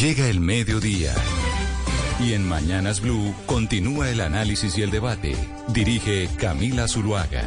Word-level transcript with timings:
Llega 0.00 0.26
el 0.26 0.40
mediodía. 0.40 1.12
Y 2.18 2.32
en 2.32 2.48
Mañanas 2.48 3.02
Blue 3.02 3.34
continúa 3.44 4.08
el 4.08 4.22
análisis 4.22 4.78
y 4.78 4.82
el 4.82 4.90
debate. 4.90 5.36
Dirige 5.68 6.30
Camila 6.38 6.88
Zuluaga. 6.88 7.44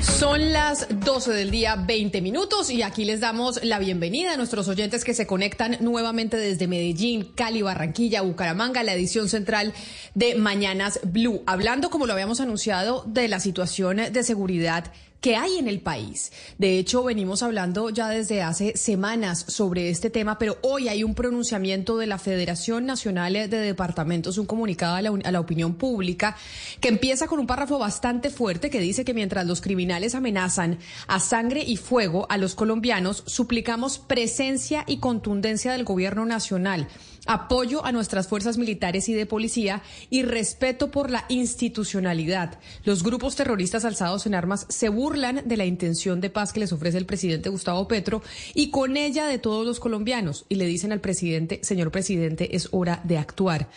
Son 0.00 0.52
las 0.52 0.86
12 0.88 1.32
del 1.32 1.50
día, 1.50 1.76
20 1.76 2.22
minutos, 2.22 2.70
y 2.70 2.80
aquí 2.82 3.04
les 3.04 3.20
damos 3.20 3.62
la 3.62 3.78
bienvenida 3.78 4.32
a 4.32 4.36
nuestros 4.38 4.68
oyentes 4.68 5.04
que 5.04 5.12
se 5.12 5.26
conectan 5.26 5.76
nuevamente 5.80 6.38
desde 6.38 6.66
Medellín, 6.66 7.30
Cali, 7.34 7.60
Barranquilla, 7.60 8.22
Bucaramanga, 8.22 8.82
la 8.82 8.94
edición 8.94 9.28
central 9.28 9.74
de 10.14 10.34
Mañanas 10.34 10.98
Blue. 11.04 11.42
Hablando, 11.46 11.90
como 11.90 12.06
lo 12.06 12.14
habíamos 12.14 12.40
anunciado, 12.40 13.04
de 13.06 13.28
la 13.28 13.38
situación 13.38 13.98
de 14.10 14.22
seguridad 14.22 14.90
que 15.20 15.36
hay 15.36 15.58
en 15.58 15.68
el 15.68 15.80
país. 15.80 16.32
De 16.58 16.78
hecho, 16.78 17.02
venimos 17.02 17.42
hablando 17.42 17.90
ya 17.90 18.08
desde 18.08 18.42
hace 18.42 18.76
semanas 18.76 19.44
sobre 19.48 19.90
este 19.90 20.10
tema, 20.10 20.38
pero 20.38 20.58
hoy 20.62 20.88
hay 20.88 21.02
un 21.02 21.14
pronunciamiento 21.14 21.98
de 21.98 22.06
la 22.06 22.18
Federación 22.18 22.86
Nacional 22.86 23.32
de 23.32 23.48
Departamentos, 23.48 24.38
un 24.38 24.46
comunicado 24.46 24.94
a 24.94 25.02
la, 25.02 25.10
a 25.24 25.32
la, 25.32 25.40
opinión 25.40 25.74
pública, 25.74 26.36
que 26.80 26.88
empieza 26.88 27.26
con 27.26 27.40
un 27.40 27.46
párrafo 27.46 27.78
bastante 27.78 28.30
fuerte 28.30 28.70
que 28.70 28.80
dice 28.80 29.04
que 29.04 29.14
mientras 29.14 29.46
los 29.46 29.60
criminales 29.60 30.14
amenazan 30.14 30.78
a 31.06 31.20
sangre 31.20 31.62
y 31.62 31.76
fuego 31.76 32.26
a 32.30 32.36
los 32.36 32.54
colombianos, 32.54 33.24
suplicamos 33.26 33.98
presencia 33.98 34.84
y 34.86 34.98
contundencia 34.98 35.72
del 35.72 35.84
gobierno 35.84 36.24
nacional 36.26 36.88
apoyo 37.28 37.84
a 37.84 37.92
nuestras 37.92 38.26
fuerzas 38.26 38.58
militares 38.58 39.08
y 39.08 39.12
de 39.12 39.26
policía 39.26 39.82
y 40.10 40.22
respeto 40.22 40.90
por 40.90 41.10
la 41.10 41.24
institucionalidad. 41.28 42.58
Los 42.84 43.04
grupos 43.04 43.36
terroristas 43.36 43.84
alzados 43.84 44.26
en 44.26 44.34
armas 44.34 44.66
se 44.68 44.88
burlan 44.88 45.42
de 45.46 45.56
la 45.56 45.66
intención 45.66 46.20
de 46.20 46.30
paz 46.30 46.52
que 46.52 46.60
les 46.60 46.72
ofrece 46.72 46.98
el 46.98 47.06
presidente 47.06 47.50
Gustavo 47.50 47.86
Petro 47.86 48.22
y 48.54 48.70
con 48.70 48.96
ella 48.96 49.26
de 49.26 49.38
todos 49.38 49.66
los 49.66 49.78
colombianos 49.78 50.46
y 50.48 50.56
le 50.56 50.66
dicen 50.66 50.90
al 50.90 51.00
presidente, 51.00 51.60
señor 51.62 51.92
presidente, 51.92 52.56
es 52.56 52.68
hora 52.72 53.00
de 53.04 53.18
actuar. 53.18 53.68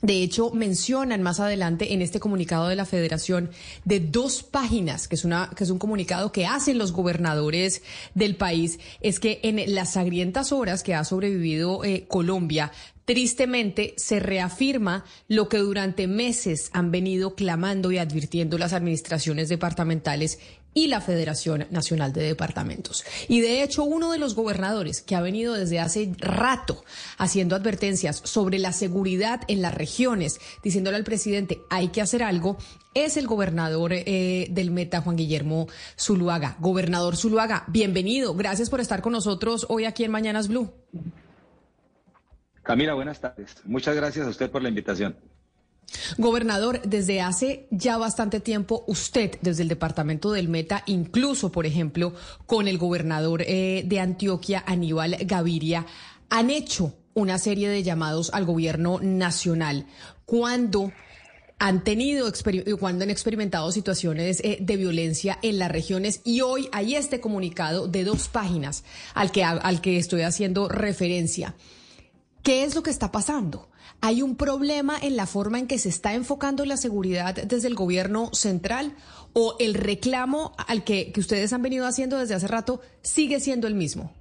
De 0.00 0.22
hecho, 0.22 0.52
mencionan 0.52 1.22
más 1.22 1.40
adelante 1.40 1.92
en 1.92 2.02
este 2.02 2.20
comunicado 2.20 2.68
de 2.68 2.76
la 2.76 2.84
Federación 2.84 3.50
de 3.84 3.98
dos 3.98 4.44
páginas, 4.44 5.08
que 5.08 5.16
es, 5.16 5.24
una, 5.24 5.50
que 5.56 5.64
es 5.64 5.70
un 5.70 5.80
comunicado 5.80 6.30
que 6.30 6.46
hacen 6.46 6.78
los 6.78 6.92
gobernadores 6.92 7.82
del 8.14 8.36
país, 8.36 8.78
es 9.00 9.18
que 9.18 9.40
en 9.42 9.74
las 9.74 9.94
sangrientas 9.94 10.52
horas 10.52 10.84
que 10.84 10.94
ha 10.94 11.02
sobrevivido 11.02 11.82
eh, 11.82 12.06
Colombia, 12.06 12.70
Tristemente, 13.08 13.94
se 13.96 14.20
reafirma 14.20 15.02
lo 15.28 15.48
que 15.48 15.56
durante 15.56 16.06
meses 16.06 16.68
han 16.74 16.90
venido 16.90 17.34
clamando 17.34 17.90
y 17.90 17.96
advirtiendo 17.96 18.58
las 18.58 18.74
administraciones 18.74 19.48
departamentales 19.48 20.38
y 20.74 20.88
la 20.88 21.00
Federación 21.00 21.66
Nacional 21.70 22.12
de 22.12 22.22
Departamentos. 22.22 23.04
Y 23.28 23.40
de 23.40 23.62
hecho, 23.62 23.84
uno 23.84 24.12
de 24.12 24.18
los 24.18 24.34
gobernadores 24.34 25.02
que 25.02 25.16
ha 25.16 25.20
venido 25.20 25.54
desde 25.54 25.80
hace 25.80 26.12
rato 26.18 26.84
haciendo 27.16 27.56
advertencias 27.56 28.20
sobre 28.24 28.58
la 28.58 28.72
seguridad 28.72 29.42
en 29.48 29.62
las 29.62 29.74
regiones, 29.74 30.40
diciéndole 30.62 30.96
al 30.96 31.04
presidente 31.04 31.60
hay 31.70 31.88
que 31.88 32.00
hacer 32.00 32.22
algo, 32.22 32.58
es 32.94 33.16
el 33.16 33.26
gobernador 33.26 33.92
eh, 33.92 34.48
del 34.50 34.70
Meta, 34.70 35.00
Juan 35.00 35.16
Guillermo 35.16 35.68
Zuluaga. 35.98 36.56
Gobernador 36.60 37.16
Zuluaga, 37.16 37.64
bienvenido. 37.68 38.34
Gracias 38.34 38.70
por 38.70 38.80
estar 38.80 39.02
con 39.02 39.12
nosotros 39.12 39.66
hoy 39.68 39.84
aquí 39.84 40.04
en 40.04 40.10
Mañanas 40.10 40.48
Blue. 40.48 40.72
Camila, 42.62 42.94
buenas 42.94 43.20
tardes. 43.20 43.56
Muchas 43.64 43.96
gracias 43.96 44.26
a 44.26 44.30
usted 44.30 44.50
por 44.50 44.62
la 44.62 44.68
invitación. 44.68 45.16
Gobernador, 46.16 46.82
desde 46.84 47.20
hace 47.20 47.66
ya 47.70 47.96
bastante 47.96 48.40
tiempo, 48.40 48.84
usted, 48.86 49.38
desde 49.40 49.62
el 49.62 49.68
departamento 49.68 50.32
del 50.32 50.48
Meta, 50.48 50.82
incluso, 50.86 51.50
por 51.50 51.66
ejemplo, 51.66 52.14
con 52.46 52.68
el 52.68 52.78
gobernador 52.78 53.42
eh, 53.42 53.84
de 53.86 54.00
Antioquia, 54.00 54.62
Aníbal 54.66 55.16
Gaviria, 55.22 55.86
han 56.30 56.50
hecho 56.50 56.94
una 57.14 57.38
serie 57.38 57.68
de 57.68 57.82
llamados 57.82 58.30
al 58.32 58.44
gobierno 58.44 59.00
nacional 59.02 59.86
cuando 60.24 60.92
han 61.58 61.82
tenido, 61.82 62.30
cuando 62.78 63.04
han 63.04 63.10
experimentado 63.10 63.72
situaciones 63.72 64.40
eh, 64.44 64.58
de 64.60 64.76
violencia 64.76 65.38
en 65.42 65.58
las 65.58 65.70
regiones 65.70 66.20
y 66.24 66.40
hoy 66.40 66.68
hay 66.70 66.94
este 66.94 67.20
comunicado 67.20 67.88
de 67.88 68.04
dos 68.04 68.28
páginas 68.28 68.84
al 69.14 69.32
que, 69.32 69.42
al 69.42 69.80
que 69.80 69.98
estoy 69.98 70.22
haciendo 70.22 70.68
referencia. 70.68 71.54
¿Qué 72.48 72.64
es 72.64 72.74
lo 72.74 72.82
que 72.82 72.88
está 72.88 73.12
pasando? 73.12 73.68
¿Hay 74.00 74.22
un 74.22 74.34
problema 74.34 74.96
en 74.98 75.16
la 75.16 75.26
forma 75.26 75.58
en 75.58 75.66
que 75.66 75.76
se 75.76 75.90
está 75.90 76.14
enfocando 76.14 76.64
la 76.64 76.78
seguridad 76.78 77.34
desde 77.34 77.68
el 77.68 77.74
gobierno 77.74 78.32
central 78.32 78.96
o 79.34 79.54
el 79.60 79.74
reclamo 79.74 80.56
al 80.66 80.82
que, 80.82 81.12
que 81.12 81.20
ustedes 81.20 81.52
han 81.52 81.60
venido 81.60 81.86
haciendo 81.86 82.16
desde 82.16 82.34
hace 82.34 82.48
rato 82.48 82.80
sigue 83.02 83.38
siendo 83.40 83.66
el 83.66 83.74
mismo? 83.74 84.14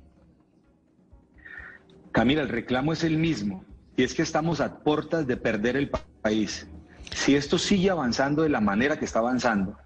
Camila, 2.12 2.42
el 2.42 2.50
reclamo 2.50 2.92
es 2.92 3.06
el 3.06 3.18
mismo 3.18 3.64
y 3.96 4.04
es 4.04 4.14
que 4.14 4.24
estamos 4.24 4.60
a 4.60 4.80
puertas 4.80 5.26
de 5.26 5.38
perder 5.38 5.78
el 5.78 5.90
país. 5.90 6.68
Si 7.16 7.34
esto 7.34 7.58
sigue 7.58 7.92
avanzando 7.92 8.44
de 8.44 8.50
la 8.50 8.60
manera 8.60 9.00
que 9.00 9.06
está 9.06 9.20
avanzando, 9.20 9.78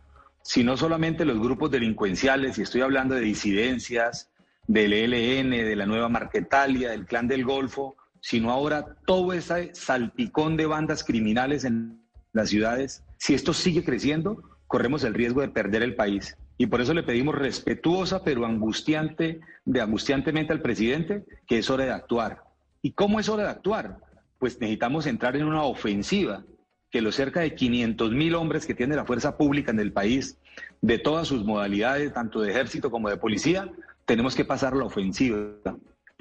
si 0.41 0.63
no 0.63 0.77
solamente 0.77 1.25
los 1.25 1.39
grupos 1.39 1.69
delincuenciales, 1.69 2.57
y 2.57 2.63
estoy 2.63 2.81
hablando 2.81 3.13
de 3.13 3.21
disidencias, 3.21 4.31
del 4.65 4.93
ELN, 4.93 5.51
de 5.51 5.75
la 5.75 5.85
nueva 5.85 6.09
Marquetalia, 6.09 6.89
del 6.89 7.05
Clan 7.05 7.27
del 7.27 7.45
Golfo, 7.45 7.97
sino 8.21 8.51
ahora 8.51 8.95
todo 9.05 9.33
ese 9.33 9.73
salpicón 9.73 10.55
de 10.55 10.67
bandas 10.67 11.03
criminales 11.03 11.65
en 11.65 12.01
las 12.33 12.49
ciudades, 12.49 13.03
si 13.17 13.33
esto 13.33 13.53
sigue 13.53 13.83
creciendo, 13.83 14.41
corremos 14.67 15.03
el 15.03 15.13
riesgo 15.13 15.41
de 15.41 15.49
perder 15.49 15.83
el 15.83 15.95
país. 15.95 16.37
Y 16.57 16.67
por 16.67 16.79
eso 16.79 16.93
le 16.93 17.03
pedimos 17.03 17.35
respetuosa 17.35 18.23
pero 18.23 18.45
angustiante, 18.45 19.41
de 19.65 19.81
angustiantemente 19.81 20.53
al 20.53 20.61
presidente 20.61 21.25
que 21.47 21.57
es 21.57 21.69
hora 21.69 21.85
de 21.85 21.91
actuar. 21.91 22.43
¿Y 22.81 22.91
cómo 22.91 23.19
es 23.19 23.29
hora 23.29 23.43
de 23.43 23.49
actuar? 23.49 23.97
Pues 24.39 24.59
necesitamos 24.59 25.07
entrar 25.07 25.35
en 25.35 25.45
una 25.45 25.63
ofensiva 25.63 26.43
que 26.91 27.01
los 27.01 27.15
cerca 27.15 27.39
de 27.39 27.55
500 27.55 28.11
mil 28.11 28.35
hombres 28.35 28.65
que 28.65 28.75
tiene 28.75 28.95
la 28.95 29.05
fuerza 29.05 29.37
pública 29.37 29.71
en 29.71 29.79
el 29.79 29.93
país, 29.93 30.37
de 30.81 30.99
todas 30.99 31.27
sus 31.27 31.45
modalidades, 31.45 32.13
tanto 32.13 32.41
de 32.41 32.51
ejército 32.51 32.91
como 32.91 33.09
de 33.09 33.17
policía, 33.17 33.71
tenemos 34.05 34.35
que 34.35 34.45
pasar 34.45 34.75
la 34.75 34.85
ofensiva 34.85 35.37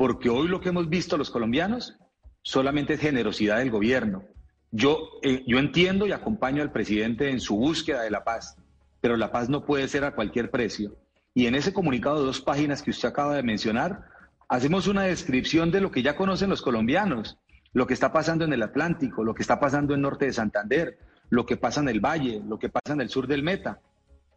porque 0.00 0.30
hoy 0.30 0.48
lo 0.48 0.62
que 0.62 0.70
hemos 0.70 0.88
visto 0.88 1.18
los 1.18 1.28
colombianos 1.28 1.98
solamente 2.40 2.94
es 2.94 3.00
generosidad 3.00 3.58
del 3.58 3.70
gobierno. 3.70 4.24
Yo, 4.70 5.10
eh, 5.20 5.44
yo 5.46 5.58
entiendo 5.58 6.06
y 6.06 6.12
acompaño 6.12 6.62
al 6.62 6.72
presidente 6.72 7.28
en 7.28 7.38
su 7.38 7.54
búsqueda 7.54 8.00
de 8.00 8.10
la 8.10 8.24
paz, 8.24 8.56
pero 9.02 9.18
la 9.18 9.30
paz 9.30 9.50
no 9.50 9.66
puede 9.66 9.88
ser 9.88 10.04
a 10.04 10.14
cualquier 10.14 10.50
precio. 10.50 10.96
Y 11.34 11.44
en 11.44 11.54
ese 11.54 11.74
comunicado 11.74 12.18
de 12.18 12.24
dos 12.24 12.40
páginas 12.40 12.82
que 12.82 12.92
usted 12.92 13.10
acaba 13.10 13.36
de 13.36 13.42
mencionar, 13.42 14.06
hacemos 14.48 14.86
una 14.86 15.02
descripción 15.02 15.70
de 15.70 15.82
lo 15.82 15.90
que 15.90 16.02
ya 16.02 16.16
conocen 16.16 16.48
los 16.48 16.62
colombianos, 16.62 17.36
lo 17.74 17.86
que 17.86 17.92
está 17.92 18.10
pasando 18.10 18.46
en 18.46 18.54
el 18.54 18.62
Atlántico, 18.62 19.22
lo 19.22 19.34
que 19.34 19.42
está 19.42 19.60
pasando 19.60 19.92
en 19.92 20.00
norte 20.00 20.24
de 20.24 20.32
Santander, 20.32 20.98
lo 21.28 21.44
que 21.44 21.58
pasa 21.58 21.82
en 21.82 21.90
el 21.90 22.00
Valle, 22.00 22.40
lo 22.48 22.58
que 22.58 22.70
pasa 22.70 22.94
en 22.94 23.02
el 23.02 23.10
sur 23.10 23.26
del 23.26 23.42
Meta. 23.42 23.80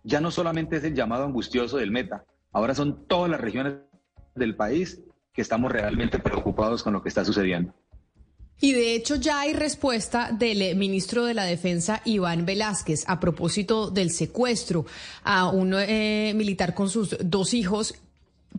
Ya 0.03 0.19
no 0.19 0.29
solamente 0.29 0.75
es 0.75 0.83
el 0.83 0.93
llamado 0.93 1.23
angustioso 1.23 1.77
del 1.77 1.91
Meta, 1.91 2.25
ahora 2.51 2.75
son 2.75 3.07
todas 3.07 3.31
las 3.31 3.39
regiones 3.39 3.75
del 4.35 4.57
país 4.57 5.01
que 5.33 5.41
estamos 5.41 5.71
realmente 5.71 6.19
preocupados 6.19 6.83
con 6.83 6.93
lo 6.93 7.01
que 7.01 7.09
está 7.09 7.25
sucediendo. 7.25 7.73
Y 8.61 8.71
de 8.71 8.95
hecho 8.95 9.15
ya 9.15 9.41
hay 9.41 9.53
respuesta 9.53 10.31
del 10.31 10.61
eh, 10.61 10.75
ministro 10.75 11.25
de 11.25 11.33
la 11.33 11.43
Defensa, 11.43 12.01
Iván 12.05 12.45
Velázquez, 12.45 13.03
a 13.07 13.19
propósito 13.19 13.89
del 13.89 14.09
secuestro 14.11 14.85
a 15.23 15.49
un 15.49 15.73
eh, 15.73 16.33
militar 16.35 16.73
con 16.73 16.89
sus 16.89 17.17
dos 17.19 17.53
hijos 17.53 17.95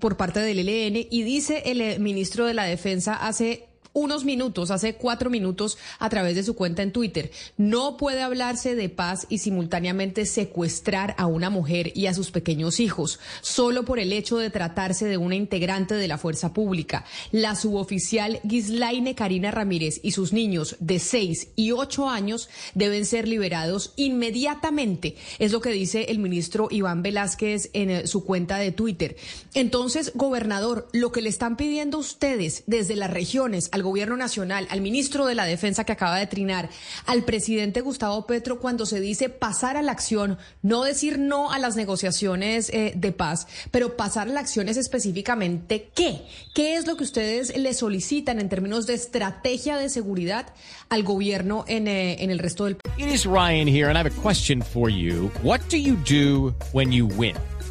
por 0.01 0.17
parte 0.17 0.41
del 0.41 0.69
ELN. 0.69 1.07
Y 1.11 1.23
dice 1.23 1.63
el 1.67 1.81
eh, 1.81 1.99
ministro 1.99 2.45
de 2.45 2.55
la 2.55 2.65
Defensa 2.65 3.15
hace 3.15 3.69
unos 3.95 4.27
minutos, 4.27 4.71
hace 4.71 4.97
cuatro 4.97 5.31
minutos, 5.31 5.79
a 5.99 6.11
través 6.11 6.35
de 6.35 6.43
su 6.43 6.55
cuenta 6.55 6.83
en 6.83 6.93
Twitter. 6.93 7.31
No 7.57 7.97
puede 7.97 8.21
hablarse 8.21 8.75
de 8.75 8.91
paz 8.91 9.27
y 9.31 9.39
simultáneamente 9.39 10.27
secuestrar 10.27 11.15
a 11.17 11.27
una 11.27 11.49
mujer 11.49 11.93
y 11.95 12.07
a 12.07 12.15
sus 12.15 12.31
pequeños 12.31 12.81
hijos, 12.81 13.21
solo 13.41 13.85
por 13.85 13.99
el 13.99 14.13
hecho 14.13 14.37
de 14.37 14.51
tratarse 14.51 15.07
de 15.07 15.17
una 15.17 15.37
integrante 15.37 15.95
de 15.95 16.09
la 16.09 16.19
fuerza 16.19 16.53
pública. 16.53 17.05
La 17.33 17.55
suboficial 17.55 18.41
Gislaine 18.47 19.15
Karina 19.15 19.51
Ramírez 19.53 20.01
y 20.03 20.11
sus 20.11 20.33
niños 20.33 20.77
de 20.81 20.99
seis 20.99 21.49
y 21.57 21.71
ocho 21.71 22.09
años 22.09 22.49
deben 22.75 23.07
ser 23.07 23.29
liberados 23.29 23.93
inmediatamente, 23.97 25.17
es 25.39 25.53
lo 25.53 25.61
que 25.61 25.71
dice 25.71 26.07
el 26.09 26.19
ministro 26.19 26.69
Iván 26.71 27.03
Velázquez 27.03 27.71
en 27.73 27.91
eh, 27.91 28.07
su 28.09 28.25
cuenta 28.25 28.57
de 28.59 28.73
Twitter. 28.73 29.17
Entonces, 29.55 30.13
gobernador, 30.15 30.89
lo 30.93 31.13
que 31.13 31.23
le 31.23 31.29
están 31.29 31.57
pidiendo 31.57 31.99
ustedes 31.99 32.65
desde 32.67 32.97
las 32.97 33.11
regiones 33.11 33.69
al 33.71 33.84
gobierno 33.85 34.17
nacional, 34.17 34.67
al 34.71 34.81
ministro 34.81 35.27
de 35.27 35.37
la 35.37 35.45
Defensa 35.45 35.85
que 35.85 35.93
acaba 35.93 36.19
de 36.19 36.27
trinar, 36.27 36.69
al 37.07 37.23
presidente 37.25 37.81
Gustavo 37.81 38.27
Petro 38.27 38.59
cuando 38.59 38.87
se 38.87 38.99
dice 38.99 39.29
pasar 39.29 39.77
a 39.77 39.83
la 39.83 39.93
acción, 39.93 40.39
no 40.63 40.83
decir 40.83 41.21
no 41.21 41.53
a 41.53 41.61
las 41.61 41.77
negociaciones 41.77 42.71
eh, 42.71 42.95
de 42.97 43.13
paz, 43.13 43.47
pero 43.71 43.97
pasar 43.97 44.29
a 44.29 44.33
la 44.33 44.41
acción 44.41 44.69
es 44.69 44.77
específicamente 44.77 45.91
qué? 45.95 46.23
¿Qué 46.55 46.75
es 46.75 46.87
lo 46.89 46.97
que 46.97 47.05
ustedes 47.05 47.57
le 47.57 47.75
solicitan 47.75 48.41
en 48.41 48.49
términos 48.49 48.87
de 48.87 48.95
estrategia 48.95 49.77
de 49.77 49.89
seguridad 49.89 50.47
al 50.89 51.05
gobierno 51.05 51.65
en, 51.69 51.87
eh, 51.87 52.23
en 52.25 52.31
el 52.31 52.41
resto 52.41 52.65
del 52.65 52.77
país? 52.77 53.25
Ryan 53.25 53.69
here 53.69 53.89
and 53.89 53.97
I 53.97 54.01
have 54.01 54.11
a 54.11 54.23
question 54.23 54.61
for 54.63 54.91
you. 54.91 55.31
What 55.43 55.61
do 55.71 55.77
you 55.77 55.97
do 56.05 56.55
when 56.73 56.91
you 56.91 57.07
win? 57.07 57.37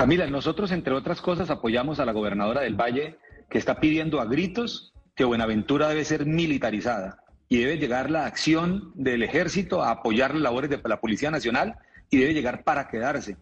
Camila, 0.00 0.26
nosotros, 0.28 0.72
entre 0.72 0.94
otras 0.94 1.20
cosas, 1.20 1.50
apoyamos 1.50 2.00
a 2.00 2.06
la 2.06 2.12
gobernadora 2.12 2.62
del 2.62 2.74
Valle, 2.74 3.18
que 3.50 3.58
está 3.58 3.80
pidiendo 3.80 4.22
a 4.22 4.24
gritos 4.24 4.94
que 5.14 5.26
Buenaventura 5.26 5.90
debe 5.90 6.06
ser 6.06 6.24
militarizada 6.24 7.22
y 7.50 7.58
debe 7.58 7.76
llegar 7.76 8.10
la 8.10 8.24
acción 8.24 8.92
del 8.94 9.22
ejército 9.22 9.82
a 9.82 9.90
apoyar 9.90 10.32
las 10.32 10.40
labores 10.40 10.70
de 10.70 10.80
la 10.82 11.02
Policía 11.02 11.30
Nacional 11.30 11.76
y 12.08 12.16
debe 12.16 12.32
llegar 12.32 12.64
para 12.64 12.88
quedarse. 12.88 13.36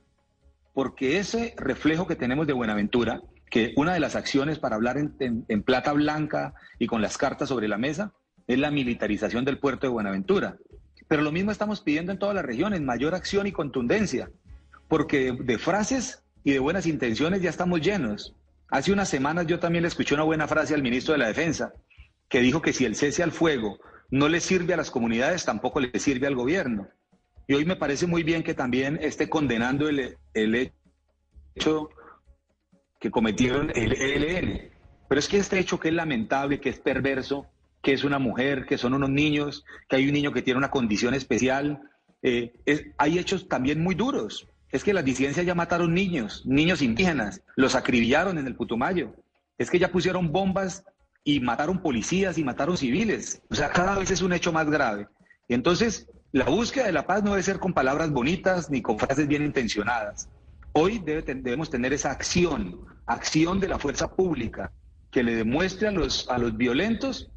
Porque 0.74 1.20
ese 1.20 1.54
reflejo 1.58 2.08
que 2.08 2.16
tenemos 2.16 2.48
de 2.48 2.54
Buenaventura, 2.54 3.22
que 3.48 3.72
una 3.76 3.94
de 3.94 4.00
las 4.00 4.16
acciones 4.16 4.58
para 4.58 4.74
hablar 4.74 4.98
en, 4.98 5.44
en 5.46 5.62
plata 5.62 5.92
blanca 5.92 6.54
y 6.80 6.88
con 6.88 7.00
las 7.00 7.16
cartas 7.16 7.50
sobre 7.50 7.68
la 7.68 7.78
mesa, 7.78 8.14
es 8.48 8.58
la 8.58 8.72
militarización 8.72 9.44
del 9.44 9.60
puerto 9.60 9.86
de 9.86 9.92
Buenaventura. 9.92 10.56
Pero 11.06 11.22
lo 11.22 11.30
mismo 11.30 11.52
estamos 11.52 11.82
pidiendo 11.82 12.10
en 12.10 12.18
todas 12.18 12.34
las 12.34 12.44
regiones, 12.44 12.80
mayor 12.80 13.14
acción 13.14 13.46
y 13.46 13.52
contundencia, 13.52 14.28
porque 14.88 15.38
de 15.38 15.58
frases 15.58 16.24
y 16.48 16.52
de 16.52 16.60
buenas 16.60 16.86
intenciones 16.86 17.42
ya 17.42 17.50
estamos 17.50 17.82
llenos. 17.82 18.34
Hace 18.70 18.90
unas 18.90 19.10
semanas 19.10 19.46
yo 19.46 19.58
también 19.58 19.82
le 19.82 19.88
escuché 19.88 20.14
una 20.14 20.22
buena 20.22 20.48
frase 20.48 20.72
al 20.72 20.82
ministro 20.82 21.12
de 21.12 21.18
la 21.18 21.26
Defensa, 21.26 21.74
que 22.26 22.40
dijo 22.40 22.62
que 22.62 22.72
si 22.72 22.86
el 22.86 22.96
cese 22.96 23.22
al 23.22 23.32
fuego 23.32 23.78
no 24.10 24.30
le 24.30 24.40
sirve 24.40 24.72
a 24.72 24.78
las 24.78 24.90
comunidades, 24.90 25.44
tampoco 25.44 25.78
le 25.78 25.98
sirve 26.00 26.26
al 26.26 26.34
gobierno. 26.34 26.88
Y 27.46 27.52
hoy 27.52 27.66
me 27.66 27.76
parece 27.76 28.06
muy 28.06 28.22
bien 28.22 28.42
que 28.42 28.54
también 28.54 28.98
esté 29.02 29.28
condenando 29.28 29.90
el, 29.90 30.16
el 30.32 30.72
hecho 31.54 31.90
que 32.98 33.10
cometieron 33.10 33.70
el 33.74 33.92
ELN. 33.92 34.70
Pero 35.06 35.18
es 35.18 35.28
que 35.28 35.36
este 35.36 35.58
hecho 35.58 35.78
que 35.78 35.88
es 35.88 35.94
lamentable, 35.94 36.60
que 36.60 36.70
es 36.70 36.80
perverso, 36.80 37.44
que 37.82 37.92
es 37.92 38.04
una 38.04 38.18
mujer, 38.18 38.64
que 38.64 38.78
son 38.78 38.94
unos 38.94 39.10
niños, 39.10 39.66
que 39.86 39.96
hay 39.96 40.06
un 40.06 40.14
niño 40.14 40.32
que 40.32 40.40
tiene 40.40 40.56
una 40.56 40.70
condición 40.70 41.12
especial, 41.12 41.82
eh, 42.22 42.54
hay 42.96 43.18
hechos 43.18 43.48
también 43.48 43.82
muy 43.82 43.94
duros 43.94 44.48
es 44.70 44.84
que 44.84 44.92
las 44.92 45.04
disidencias 45.04 45.46
ya 45.46 45.54
mataron 45.54 45.94
niños, 45.94 46.44
niños 46.46 46.82
indígenas, 46.82 47.42
los 47.56 47.74
acribillaron 47.74 48.38
en 48.38 48.46
el 48.46 48.54
Putumayo. 48.54 49.14
Es 49.56 49.70
que 49.70 49.78
ya 49.78 49.90
pusieron 49.90 50.30
bombas 50.30 50.84
y 51.24 51.40
mataron 51.40 51.80
policías 51.80 52.38
y 52.38 52.44
mataron 52.44 52.76
civiles. 52.76 53.42
O 53.50 53.54
sea, 53.54 53.70
cada 53.70 53.98
vez 53.98 54.10
es 54.10 54.22
un 54.22 54.32
hecho 54.32 54.52
más 54.52 54.68
grave. 54.70 55.08
Y 55.48 55.54
entonces, 55.54 56.06
la 56.32 56.44
búsqueda 56.44 56.86
de 56.86 56.92
la 56.92 57.06
paz 57.06 57.22
no 57.22 57.30
debe 57.30 57.42
ser 57.42 57.58
con 57.58 57.72
palabras 57.72 58.10
bonitas 58.10 58.70
ni 58.70 58.82
con 58.82 58.98
frases 58.98 59.26
bien 59.26 59.42
intencionadas. 59.42 60.28
Hoy 60.72 61.02
debemos 61.04 61.70
tener 61.70 61.92
esa 61.92 62.10
acción, 62.10 62.80
acción 63.06 63.58
de 63.60 63.68
la 63.68 63.78
fuerza 63.78 64.14
pública, 64.14 64.70
que 65.10 65.22
le 65.22 65.34
demuestre 65.34 65.88
a 65.88 65.92
los, 65.92 66.28
a 66.28 66.36
los 66.36 66.56
violentos 66.56 67.30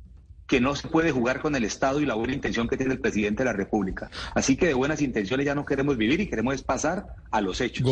que 0.51 0.59
no 0.59 0.75
se 0.75 0.89
puede 0.89 1.13
jugar 1.13 1.39
con 1.39 1.55
el 1.55 1.63
Estado 1.63 2.01
y 2.01 2.05
la 2.05 2.15
buena 2.15 2.33
intención 2.33 2.67
que 2.67 2.75
tiene 2.75 2.91
el 2.91 2.99
presidente 2.99 3.43
de 3.43 3.45
la 3.45 3.53
República. 3.53 4.11
Así 4.35 4.57
que 4.57 4.67
de 4.67 4.73
buenas 4.73 5.01
intenciones 5.01 5.45
ya 5.45 5.55
no 5.55 5.63
queremos 5.63 5.95
vivir 5.95 6.19
y 6.19 6.27
queremos 6.27 6.61
pasar 6.61 7.15
a 7.31 7.39
los 7.39 7.61
hechos. 7.61 7.87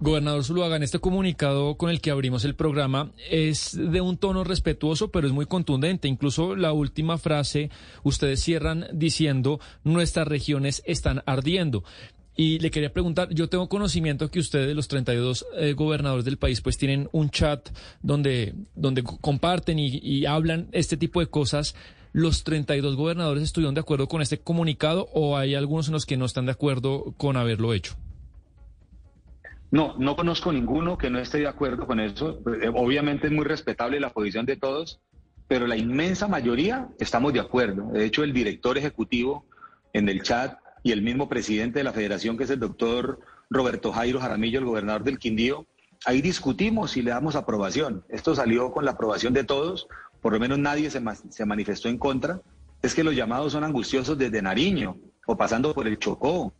Gobernador 0.00 0.44
Zuluaga, 0.44 0.76
en 0.76 0.82
este 0.82 0.98
comunicado 0.98 1.76
con 1.76 1.88
el 1.88 2.02
que 2.02 2.10
abrimos 2.10 2.44
el 2.44 2.56
programa 2.56 3.12
es 3.30 3.74
de 3.74 4.02
un 4.02 4.18
tono 4.18 4.44
respetuoso, 4.44 5.10
pero 5.10 5.26
es 5.26 5.32
muy 5.32 5.46
contundente. 5.46 6.06
Incluso 6.06 6.56
la 6.56 6.74
última 6.74 7.16
frase, 7.16 7.70
ustedes 8.02 8.42
cierran 8.42 8.86
diciendo, 8.92 9.60
nuestras 9.82 10.28
regiones 10.28 10.82
están 10.84 11.22
ardiendo. 11.24 11.84
Y 12.36 12.58
le 12.58 12.70
quería 12.70 12.92
preguntar, 12.92 13.28
yo 13.32 13.48
tengo 13.48 13.68
conocimiento 13.68 14.30
que 14.30 14.40
ustedes, 14.40 14.74
los 14.74 14.88
32 14.88 15.46
eh, 15.56 15.72
gobernadores 15.74 16.24
del 16.24 16.36
país, 16.36 16.60
pues 16.60 16.76
tienen 16.76 17.08
un 17.12 17.30
chat 17.30 17.68
donde, 18.02 18.54
donde 18.74 19.04
comparten 19.04 19.78
y, 19.78 20.00
y, 20.02 20.26
hablan 20.26 20.68
este 20.72 20.96
tipo 20.96 21.20
de 21.20 21.28
cosas. 21.28 21.76
¿Los 22.12 22.42
32 22.42 22.96
gobernadores 22.96 23.44
estuvieron 23.44 23.74
de 23.74 23.80
acuerdo 23.80 24.08
con 24.08 24.20
este 24.20 24.38
comunicado 24.38 25.08
o 25.12 25.36
hay 25.36 25.54
algunos 25.54 25.88
en 25.88 25.94
los 25.94 26.06
que 26.06 26.16
no 26.16 26.24
están 26.24 26.46
de 26.46 26.52
acuerdo 26.52 27.14
con 27.16 27.36
haberlo 27.36 27.72
hecho? 27.72 27.94
No, 29.70 29.96
no 29.98 30.14
conozco 30.14 30.52
ninguno 30.52 30.96
que 30.96 31.10
no 31.10 31.18
esté 31.18 31.38
de 31.38 31.48
acuerdo 31.48 31.86
con 31.86 31.98
eso. 31.98 32.40
Eh, 32.62 32.70
obviamente 32.72 33.26
es 33.26 33.32
muy 33.32 33.44
respetable 33.44 33.98
la 33.98 34.10
posición 34.10 34.46
de 34.46 34.56
todos, 34.56 35.00
pero 35.48 35.66
la 35.66 35.76
inmensa 35.76 36.28
mayoría 36.28 36.88
estamos 37.00 37.32
de 37.32 37.40
acuerdo. 37.40 37.90
De 37.92 38.04
hecho, 38.04 38.22
el 38.22 38.32
director 38.32 38.78
ejecutivo 38.78 39.44
en 39.92 40.08
el 40.08 40.22
chat 40.22 40.56
y 40.84 40.92
el 40.92 41.02
mismo 41.02 41.28
presidente 41.28 41.80
de 41.80 41.84
la 41.84 41.94
federación, 41.94 42.36
que 42.36 42.44
es 42.44 42.50
el 42.50 42.60
doctor 42.60 43.18
Roberto 43.48 43.90
Jairo 43.90 44.20
Jaramillo, 44.20 44.58
el 44.58 44.66
gobernador 44.66 45.02
del 45.02 45.18
Quindío, 45.18 45.66
ahí 46.04 46.20
discutimos 46.20 46.98
y 46.98 47.02
le 47.02 47.10
damos 47.10 47.36
aprobación. 47.36 48.04
Esto 48.10 48.34
salió 48.34 48.70
con 48.70 48.84
la 48.84 48.90
aprobación 48.90 49.32
de 49.32 49.44
todos, 49.44 49.88
por 50.20 50.34
lo 50.34 50.38
menos 50.38 50.58
nadie 50.58 50.90
se, 50.90 51.02
se 51.30 51.46
manifestó 51.46 51.88
en 51.88 51.96
contra. 51.96 52.42
Es 52.82 52.94
que 52.94 53.02
los 53.02 53.16
llamados 53.16 53.52
son 53.52 53.64
angustiosos 53.64 54.18
desde 54.18 54.42
Nariño, 54.42 54.98
o 55.26 55.34
pasando 55.38 55.72
por 55.72 55.88
el 55.88 55.98
Chocó, 55.98 56.52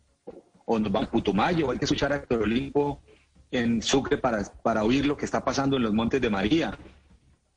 o 0.65 0.79
nos 0.79 0.91
van 0.91 1.05
Putumayo, 1.05 1.69
hay 1.69 1.77
que 1.77 1.85
escuchar 1.85 2.11
a 2.11 2.15
Héctor 2.15 2.41
Olimpo 2.41 2.99
en 3.51 3.83
Sucre 3.83 4.17
para, 4.17 4.43
para 4.63 4.83
oír 4.83 5.05
lo 5.05 5.15
que 5.15 5.25
está 5.25 5.45
pasando 5.45 5.77
en 5.77 5.83
los 5.83 5.93
Montes 5.93 6.19
de 6.19 6.31
María, 6.31 6.75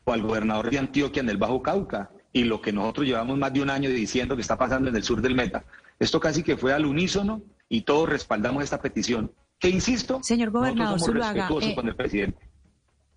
o 0.04 0.12
al 0.12 0.21
gobernador 0.21 0.71
de 0.71 0.78
Antioquia 0.78 1.21
en 1.21 1.31
el 1.31 1.38
Bajo 1.38 1.62
Cauca, 1.62 2.11
y 2.31 2.45
lo 2.45 2.61
que 2.61 2.75
nosotros 2.75 3.07
llevamos 3.07 3.38
más 3.38 3.54
de 3.54 3.62
un 3.62 3.71
año 3.71 3.88
diciendo 3.88 4.37
que 4.37 4.43
está 4.43 4.59
pasando 4.59 4.90
en 4.90 4.97
el 4.97 5.02
sur 5.02 5.23
del 5.23 5.35
Meta. 5.35 5.64
Esto 5.99 6.21
casi 6.21 6.43
que 6.43 6.57
fue 6.57 6.73
al 6.73 6.87
unísono 6.87 7.43
y 7.69 7.83
todos 7.83 8.09
respaldamos 8.09 8.62
esta 8.62 8.81
petición. 8.81 9.33
Que 9.59 9.69
insisto, 9.69 10.21
señor 10.23 10.50
gobernador 10.50 11.00
Zuluaga, 11.00 11.49
eh, 11.61 11.75
con 11.75 11.88
el 11.88 11.97
presidente. 11.97 12.38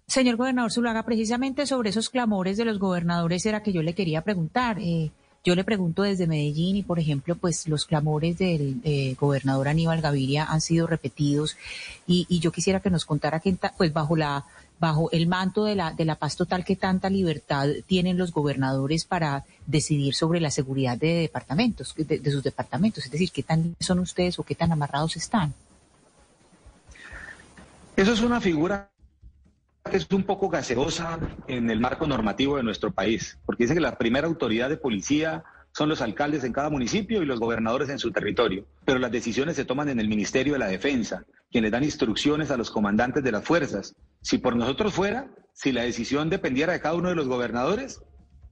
Señor 0.08 0.36
gobernador 0.36 0.72
Zuluaga, 0.72 1.04
precisamente 1.04 1.66
sobre 1.66 1.92
esos 1.92 2.10
clamores 2.10 2.58
de 2.58 2.66
los 2.66 2.80
gobernadores 2.80 3.46
era 3.46 3.64
que 3.64 3.72
yo 3.72 3.84
le 3.84 3.94
quería 3.94 4.24
preguntar. 4.24 4.80
Eh, 4.80 5.12
yo 5.44 5.56
le 5.56 5.64
pregunto 5.64 6.04
desde 6.04 6.28
Medellín 6.28 6.76
y, 6.76 6.84
por 6.84 7.00
ejemplo, 7.00 7.36
pues 7.36 7.68
los 7.68 7.86
clamores 7.86 8.38
del 8.38 8.82
eh, 8.84 9.16
gobernador 9.20 9.70
Aníbal 9.70 10.02
Gaviria 10.02 10.46
han 10.46 10.62
sido 10.62 10.86
repetidos 10.86 11.58
y, 12.06 12.28
y, 12.30 12.40
yo 12.40 12.52
quisiera 12.52 12.80
que 12.80 12.92
nos 12.92 13.06
contara 13.06 13.40
que, 13.40 13.56
pues 13.78 13.92
bajo 13.92 14.16
la 14.16 14.46
bajo 14.82 15.12
el 15.12 15.28
manto 15.28 15.64
de 15.64 15.76
la, 15.76 15.92
de 15.92 16.06
la 16.06 16.16
paz 16.16 16.36
total 16.36 16.66
que 16.66 16.76
tanta 16.76 17.08
libertad 17.08 17.68
tienen 17.86 18.18
los 18.18 18.32
gobernadores 18.32 19.06
para 19.06 19.46
decidir 19.68 20.16
sobre 20.16 20.40
la 20.42 20.50
seguridad 20.50 20.98
de 20.98 21.22
departamentos, 21.22 21.94
de, 21.96 22.18
de 22.18 22.32
sus 22.32 22.42
departamentos, 22.42 23.06
es 23.06 23.12
decir, 23.12 23.32
qué 23.32 23.44
tan 23.44 23.76
son 23.80 24.00
ustedes 24.00 24.40
o 24.40 24.44
qué 24.44 24.56
tan 24.56 24.72
amarrados 24.72 25.16
están. 25.16 25.54
Eso 27.96 28.12
es 28.12 28.22
una 28.22 28.42
figura 28.42 28.90
que 29.90 29.98
es 29.98 30.08
un 30.12 30.24
poco 30.24 30.50
gaseosa 30.50 31.20
en 31.48 31.70
el 31.70 31.80
marco 31.80 32.08
normativo 32.08 32.58
de 32.58 32.64
nuestro 32.64 32.92
país, 32.92 33.38
porque 33.46 33.66
dice 33.66 33.76
que 33.76 33.82
la 33.82 34.00
primera 34.00 34.26
autoridad 34.26 34.70
de 34.70 34.78
policía 34.78 35.44
son 35.74 35.90
los 35.90 36.02
alcaldes 36.02 36.44
en 36.44 36.54
cada 36.54 36.70
municipio 36.70 37.22
y 37.22 37.26
los 37.26 37.40
gobernadores 37.40 37.90
en 37.90 38.00
su 38.00 38.12
territorio, 38.12 38.66
pero 38.86 39.00
las 39.00 39.12
decisiones 39.12 39.56
se 39.56 39.66
toman 39.66 39.90
en 39.90 40.00
el 40.00 40.08
Ministerio 40.08 40.54
de 40.54 40.60
la 40.60 40.68
Defensa, 40.68 41.26
quienes 41.52 41.72
dan 41.72 41.84
instrucciones 41.84 42.52
a 42.52 42.58
los 42.58 42.72
comandantes 42.72 43.24
de 43.24 43.32
las 43.32 43.44
fuerzas. 43.44 43.96
Si 44.22 44.38
por 44.38 44.56
nosotros 44.56 44.94
fuera, 44.94 45.30
si 45.54 45.72
la 45.72 45.84
decisión 45.84 46.30
dependiera 46.30 46.74
de 46.74 46.82
cada 46.82 46.96
uno 46.96 47.10
de 47.10 47.16
los 47.16 47.28
gobernadores, 47.28 48.02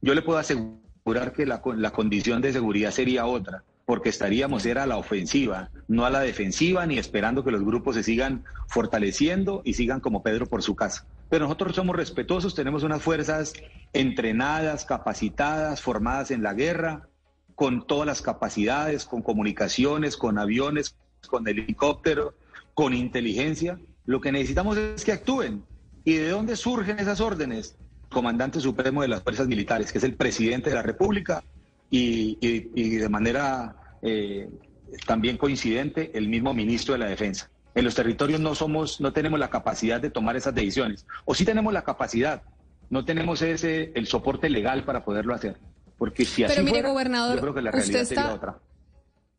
yo 0.02 0.16
le 0.16 0.22
puedo 0.22 0.40
asegurar 0.40 1.34
que 1.34 1.46
la, 1.46 1.62
la 1.76 1.92
condición 1.92 2.42
de 2.42 2.54
seguridad 2.54 2.92
sería 2.92 3.26
otra, 3.26 3.64
porque 3.90 4.10
estaríamos 4.10 4.68
era 4.68 4.84
a 4.84 4.86
la 4.86 4.98
ofensiva, 4.98 5.72
no 5.88 6.06
a 6.06 6.12
la 6.12 6.20
defensiva, 6.20 6.86
ni 6.86 7.00
esperando 7.00 7.44
que 7.44 7.50
los 7.50 7.64
grupos 7.64 7.96
se 7.96 8.04
sigan 8.04 8.44
fortaleciendo 8.68 9.64
y 9.66 9.74
sigan 9.74 10.00
como 10.00 10.22
Pedro 10.22 10.46
por 10.46 10.62
su 10.62 10.76
casa. 10.76 11.08
Pero 11.28 11.46
nosotros 11.46 11.76
somos 11.76 11.96
respetuosos, 11.96 12.54
tenemos 12.54 12.84
unas 12.84 13.02
fuerzas 13.02 13.54
entrenadas, 13.92 14.86
capacitadas, 14.86 15.82
formadas 15.82 16.30
en 16.30 16.44
la 16.44 16.54
guerra, 16.54 17.10
con 17.56 17.88
todas 17.88 18.06
las 18.06 18.22
capacidades, 18.22 19.06
con 19.06 19.24
comunicaciones, 19.24 20.18
con 20.18 20.38
aviones, 20.38 20.96
con 21.28 21.48
helicóptero, 21.48 22.36
con 22.76 22.94
inteligencia. 22.94 23.80
Lo 24.06 24.22
que 24.22 24.32
necesitamos 24.32 24.78
es 24.78 25.04
que 25.04 25.14
actúen. 25.14 25.66
¿Y 26.04 26.14
de 26.14 26.30
dónde 26.30 26.58
surgen 26.58 27.00
esas 27.00 27.22
órdenes? 27.22 27.76
Comandante 28.12 28.60
Supremo 28.60 29.02
de 29.02 29.08
las 29.08 29.24
Fuerzas 29.24 29.48
Militares, 29.48 29.92
que 29.92 29.98
es 29.98 30.04
el 30.04 30.14
presidente 30.14 30.70
de 30.70 30.76
la 30.76 30.84
República, 30.84 31.44
y, 31.90 32.98
de 32.98 33.10
manera 33.10 33.76
eh, 34.02 34.50
también 35.06 35.38
coincidente, 35.38 36.12
el 36.14 36.28
mismo 36.28 36.54
ministro 36.54 36.94
de 36.94 37.00
la 37.00 37.08
Defensa. 37.08 37.50
En 37.76 37.86
los 37.86 37.96
territorios 37.96 38.40
no 38.40 38.56
somos, 38.56 39.00
no 39.00 39.14
tenemos 39.14 39.40
la 39.40 39.50
capacidad 39.50 40.02
de 40.02 40.10
tomar 40.10 40.36
esas 40.36 40.54
decisiones. 40.56 41.06
O 41.26 41.36
sí 41.36 41.46
tenemos 41.46 41.72
la 41.74 41.84
capacidad, 41.84 42.42
no 42.90 43.06
tenemos 43.06 43.42
ese 43.42 43.92
el 43.96 44.08
soporte 44.08 44.50
legal 44.50 44.84
para 44.84 45.04
poderlo 45.04 45.34
hacer. 45.34 45.58
Porque 45.98 46.26
si 46.26 46.44
así 46.44 46.54
Pero 46.54 46.64
mire, 46.64 46.80
fuera, 46.80 46.90
gobernador, 46.90 47.36
yo 47.36 47.42
creo 47.42 47.54
que 47.54 47.62
la 47.62 47.72
realidad 47.72 48.02
usted 48.02 48.14
está... 48.14 48.22
sería 48.22 48.36
otra. 48.36 48.60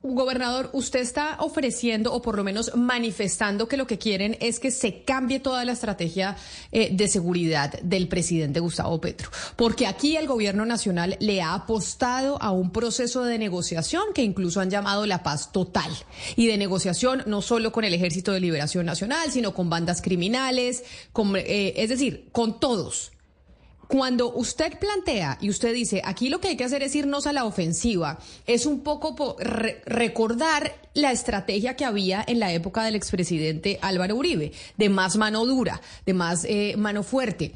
Gobernador, 0.03 0.71
usted 0.73 1.01
está 1.01 1.37
ofreciendo 1.41 2.15
o 2.15 2.23
por 2.23 2.35
lo 2.35 2.43
menos 2.43 2.75
manifestando 2.75 3.69
que 3.69 3.77
lo 3.77 3.87
que 3.87 3.99
quieren 3.99 4.35
es 4.41 4.59
que 4.59 4.71
se 4.71 5.03
cambie 5.03 5.41
toda 5.41 5.63
la 5.67 5.73
estrategia 5.73 6.39
eh, 6.73 6.89
de 6.91 7.07
seguridad 7.07 7.79
del 7.83 8.09
presidente 8.09 8.61
Gustavo 8.61 8.99
Petro, 8.99 9.31
porque 9.57 9.87
aquí 9.87 10.17
el 10.17 10.27
gobierno 10.27 10.65
nacional 10.65 11.19
le 11.21 11.43
ha 11.43 11.53
apostado 11.53 12.41
a 12.41 12.51
un 12.51 12.71
proceso 12.73 13.25
de 13.25 13.37
negociación 13.37 14.05
que 14.15 14.23
incluso 14.23 14.63
han 14.63 14.71
llamado 14.71 15.05
la 15.05 15.23
paz 15.23 15.53
total 15.53 15.93
y 16.35 16.47
de 16.47 16.57
negociación 16.57 17.23
no 17.27 17.43
solo 17.43 17.71
con 17.71 17.85
el 17.85 17.93
Ejército 17.93 18.33
de 18.33 18.41
Liberación 18.41 18.87
Nacional, 18.87 19.31
sino 19.31 19.53
con 19.53 19.69
bandas 19.69 20.01
criminales, 20.01 20.83
con, 21.13 21.37
eh, 21.37 21.75
es 21.77 21.91
decir, 21.91 22.31
con 22.33 22.59
todos. 22.59 23.13
Cuando 23.91 24.33
usted 24.33 24.79
plantea 24.79 25.37
y 25.41 25.51
usted 25.51 25.75
dice, 25.75 26.01
aquí 26.05 26.29
lo 26.29 26.41
que 26.41 26.47
hay 26.47 26.57
que 26.57 26.63
hacer 26.63 26.85
es 26.85 26.95
irnos 26.95 27.27
a 27.27 27.33
la 27.33 27.45
ofensiva, 27.45 28.21
es 28.47 28.65
un 28.65 28.85
poco 28.85 29.37
re 29.41 29.83
recordar 29.85 30.73
la 30.95 31.11
estrategia 31.11 31.75
que 31.75 31.85
había 31.85 32.25
en 32.25 32.39
la 32.39 32.53
época 32.53 32.85
del 32.85 32.95
expresidente 32.95 33.81
Álvaro 33.83 34.15
Uribe, 34.15 34.53
de 34.77 34.89
más 34.91 35.17
mano 35.17 35.45
dura, 35.45 35.81
de 36.07 36.15
más 36.15 36.45
eh, 36.45 36.77
mano 36.79 37.03
fuerte. 37.03 37.53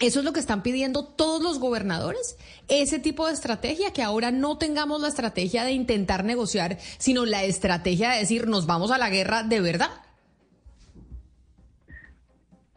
¿Eso 0.00 0.20
es 0.20 0.24
lo 0.24 0.32
que 0.32 0.40
están 0.40 0.62
pidiendo 0.62 1.04
todos 1.04 1.42
los 1.42 1.58
gobernadores? 1.58 2.38
Ese 2.68 2.98
tipo 2.98 3.26
de 3.26 3.34
estrategia, 3.34 3.92
que 3.92 4.02
ahora 4.02 4.30
no 4.30 4.56
tengamos 4.56 5.02
la 5.02 5.08
estrategia 5.08 5.64
de 5.64 5.72
intentar 5.72 6.24
negociar, 6.24 6.78
sino 6.96 7.26
la 7.26 7.44
estrategia 7.44 8.12
de 8.12 8.20
decir 8.20 8.48
nos 8.48 8.64
vamos 8.64 8.90
a 8.90 8.96
la 8.96 9.10
guerra 9.10 9.42
de 9.42 9.60
verdad. 9.60 9.90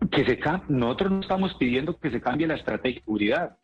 Que 0.10 0.26
se 0.26 0.40
nosotros 0.68 1.12
no 1.12 1.20
estamos 1.22 1.54
pidiendo 1.56 1.98
que 1.98 2.10
se 2.10 2.22
cambie 2.22 2.48
la 2.48 2.56
estrategia 2.56 3.00
de 3.00 3.06
seguridad. 3.06 3.58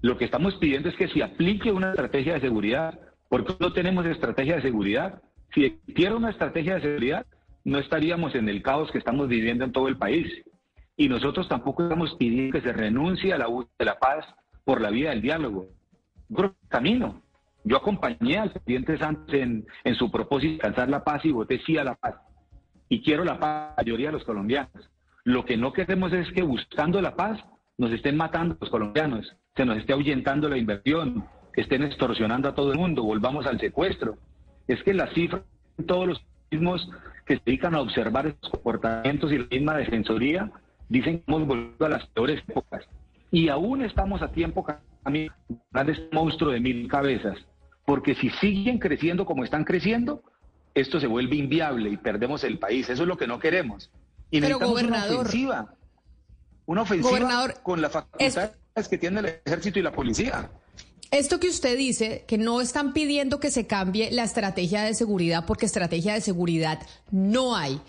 Lo 0.00 0.16
que 0.16 0.24
estamos 0.24 0.54
pidiendo 0.56 0.88
es 0.88 0.96
que 0.96 1.08
se 1.08 1.22
aplique 1.22 1.70
una 1.70 1.90
estrategia 1.90 2.34
de 2.34 2.40
seguridad. 2.40 2.98
porque 3.28 3.54
no 3.60 3.72
tenemos 3.72 4.06
estrategia 4.06 4.56
de 4.56 4.62
seguridad? 4.62 5.22
Si 5.54 5.64
existiera 5.64 6.16
una 6.16 6.30
estrategia 6.30 6.74
de 6.76 6.80
seguridad, 6.80 7.26
no 7.64 7.78
estaríamos 7.78 8.34
en 8.34 8.48
el 8.48 8.62
caos 8.62 8.90
que 8.90 8.98
estamos 8.98 9.28
viviendo 9.28 9.64
en 9.64 9.72
todo 9.72 9.88
el 9.88 9.96
país. 9.96 10.26
Y 10.96 11.08
nosotros 11.08 11.48
tampoco 11.48 11.84
estamos 11.84 12.14
pidiendo 12.18 12.58
que 12.58 12.64
se 12.64 12.72
renuncie 12.72 13.32
a 13.32 13.38
la 13.38 13.46
búsqueda 13.46 13.74
de 13.78 13.84
la 13.84 13.98
paz 13.98 14.26
por 14.64 14.80
la 14.80 14.90
vía 14.90 15.10
del 15.10 15.22
diálogo. 15.22 15.68
Yo 16.28 16.54
camino. 16.68 17.22
Yo 17.64 17.76
acompañé 17.76 18.38
al 18.38 18.50
presidente 18.50 18.98
Santos 18.98 19.32
en, 19.34 19.66
en 19.84 19.94
su 19.94 20.10
propósito 20.10 20.62
de 20.62 20.68
alcanzar 20.68 20.88
la 20.88 21.04
paz 21.04 21.24
y 21.24 21.30
voté 21.30 21.60
sí 21.60 21.76
a 21.76 21.84
la 21.84 21.94
paz. 21.94 22.16
Y 22.88 23.02
quiero 23.02 23.24
la 23.24 23.38
paz 23.38 23.74
la 23.76 23.82
mayoría 23.82 24.08
de 24.08 24.12
los 24.14 24.24
colombianos. 24.24 24.90
Lo 25.28 25.44
que 25.44 25.58
no 25.58 25.74
queremos 25.74 26.10
es 26.14 26.32
que 26.32 26.40
buscando 26.40 27.02
la 27.02 27.14
paz 27.14 27.38
nos 27.76 27.92
estén 27.92 28.16
matando 28.16 28.56
los 28.58 28.70
colombianos, 28.70 29.36
se 29.54 29.66
nos 29.66 29.76
esté 29.76 29.92
ahuyentando 29.92 30.48
la 30.48 30.56
inversión, 30.56 31.26
estén 31.54 31.82
extorsionando 31.82 32.48
a 32.48 32.54
todo 32.54 32.72
el 32.72 32.78
mundo, 32.78 33.02
volvamos 33.02 33.46
al 33.46 33.60
secuestro. 33.60 34.16
Es 34.66 34.82
que 34.82 34.94
las 34.94 35.12
cifras, 35.12 35.42
todos 35.86 36.08
los 36.08 36.24
mismos 36.50 36.90
que 37.26 37.36
se 37.36 37.42
dedican 37.44 37.74
a 37.74 37.82
observar 37.82 38.26
estos 38.26 38.50
comportamientos 38.52 39.30
y 39.30 39.36
la 39.36 39.46
misma 39.50 39.76
defensoría, 39.76 40.50
dicen 40.88 41.18
que 41.18 41.24
hemos 41.26 41.46
vuelto 41.46 41.84
a 41.84 41.90
las 41.90 42.06
peores 42.06 42.42
épocas. 42.48 42.88
Y 43.30 43.50
aún 43.50 43.82
estamos 43.82 44.22
a 44.22 44.32
tiempo 44.32 44.66
de 45.04 45.30
este 45.92 46.08
monstruo 46.10 46.52
de 46.52 46.60
mil 46.60 46.88
cabezas, 46.88 47.36
porque 47.84 48.14
si 48.14 48.30
siguen 48.30 48.78
creciendo 48.78 49.26
como 49.26 49.44
están 49.44 49.64
creciendo, 49.64 50.22
esto 50.72 50.98
se 50.98 51.06
vuelve 51.06 51.36
inviable 51.36 51.90
y 51.90 51.98
perdemos 51.98 52.44
el 52.44 52.58
país. 52.58 52.88
Eso 52.88 53.02
es 53.02 53.08
lo 53.08 53.18
que 53.18 53.26
no 53.26 53.38
queremos. 53.38 53.90
Y 54.30 54.40
Pero 54.40 54.58
gobernador, 54.58 55.10
una 55.10 55.20
ofensiva. 55.22 55.74
Una 56.66 56.82
ofensiva 56.82 57.54
con 57.62 57.80
las 57.80 57.92
facultades 57.92 58.88
que 58.88 58.98
tiene 58.98 59.20
el 59.20 59.26
ejército 59.44 59.78
y 59.78 59.82
la 59.82 59.92
policía. 59.92 60.50
Esto 61.10 61.40
que 61.40 61.48
usted 61.48 61.76
dice, 61.76 62.24
que 62.28 62.36
no 62.36 62.60
están 62.60 62.92
pidiendo 62.92 63.40
que 63.40 63.50
se 63.50 63.66
cambie 63.66 64.10
la 64.10 64.24
estrategia 64.24 64.82
de 64.82 64.92
seguridad 64.92 65.46
porque 65.46 65.64
estrategia 65.64 66.12
de 66.12 66.20
seguridad 66.20 66.80
no 67.10 67.56
hay. 67.56 67.80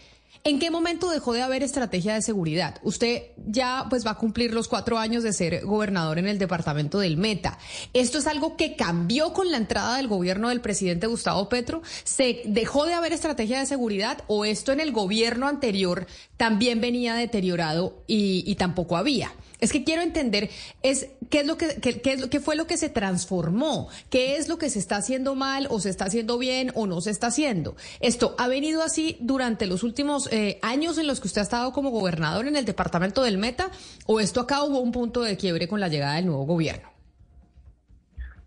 ¿En 0.45 0.57
qué 0.57 0.71
momento 0.71 1.09
dejó 1.09 1.33
de 1.33 1.41
haber 1.41 1.63
estrategia 1.63 2.13
de 2.13 2.21
seguridad? 2.21 2.79
Usted 2.81 3.23
ya 3.45 3.87
pues 3.89 4.05
va 4.05 4.11
a 4.11 4.17
cumplir 4.17 4.53
los 4.53 4.69
cuatro 4.69 4.97
años 4.97 5.21
de 5.21 5.33
ser 5.33 5.65
gobernador 5.65 6.17
en 6.17 6.27
el 6.27 6.39
departamento 6.39 6.99
del 6.99 7.17
Meta. 7.17 7.57
¿Esto 7.93 8.19
es 8.19 8.27
algo 8.27 8.55
que 8.55 8.77
cambió 8.77 9.33
con 9.33 9.51
la 9.51 9.57
entrada 9.57 9.97
del 9.97 10.07
gobierno 10.07 10.47
del 10.47 10.61
presidente 10.61 11.07
Gustavo 11.07 11.49
Petro? 11.49 11.81
¿Se 12.05 12.41
dejó 12.45 12.85
de 12.85 12.93
haber 12.93 13.11
estrategia 13.11 13.59
de 13.59 13.65
seguridad 13.65 14.23
o 14.27 14.45
esto 14.45 14.71
en 14.71 14.79
el 14.79 14.93
gobierno 14.93 15.47
anterior 15.47 16.07
también 16.37 16.79
venía 16.79 17.15
deteriorado 17.15 18.03
y, 18.07 18.43
y 18.47 18.55
tampoco 18.55 18.95
había? 18.95 19.33
Es 19.59 19.71
que 19.71 19.83
quiero 19.83 20.01
entender 20.01 20.49
es 20.83 21.09
qué 21.29 21.41
es 21.41 21.47
lo 21.47 21.57
que 21.57 21.75
qué, 21.81 22.01
es 22.13 22.21
lo, 22.21 22.29
qué 22.29 22.39
fue 22.39 22.55
lo 22.55 22.65
que 22.65 22.77
se 22.77 22.89
transformó, 22.89 23.89
qué 24.09 24.37
es 24.37 24.47
lo 24.47 24.57
que 24.57 24.69
se 24.69 24.79
está 24.79 24.97
haciendo 24.97 25.35
mal 25.35 25.67
o 25.69 25.79
se 25.79 25.89
está 25.89 26.05
haciendo 26.05 26.37
bien 26.37 26.71
o 26.75 26.87
no 26.87 27.01
se 27.01 27.11
está 27.11 27.27
haciendo. 27.27 27.75
Esto 27.99 28.35
ha 28.37 28.47
venido 28.47 28.83
así 28.83 29.17
durante 29.19 29.67
los 29.67 29.83
últimos 29.83 30.31
eh, 30.31 30.59
años 30.61 30.97
en 30.97 31.07
los 31.07 31.19
que 31.19 31.27
usted 31.27 31.41
ha 31.41 31.43
estado 31.43 31.73
como 31.73 31.89
gobernador 31.89 32.47
en 32.47 32.55
el 32.55 32.65
departamento 32.65 33.23
del 33.23 33.37
Meta 33.37 33.69
o 34.05 34.19
esto 34.19 34.39
acá 34.41 34.63
hubo 34.63 34.79
un 34.79 34.91
punto 34.91 35.21
de 35.21 35.37
quiebre 35.37 35.67
con 35.67 35.79
la 35.79 35.89
llegada 35.89 36.15
del 36.15 36.27
nuevo 36.27 36.45
gobierno. 36.45 36.89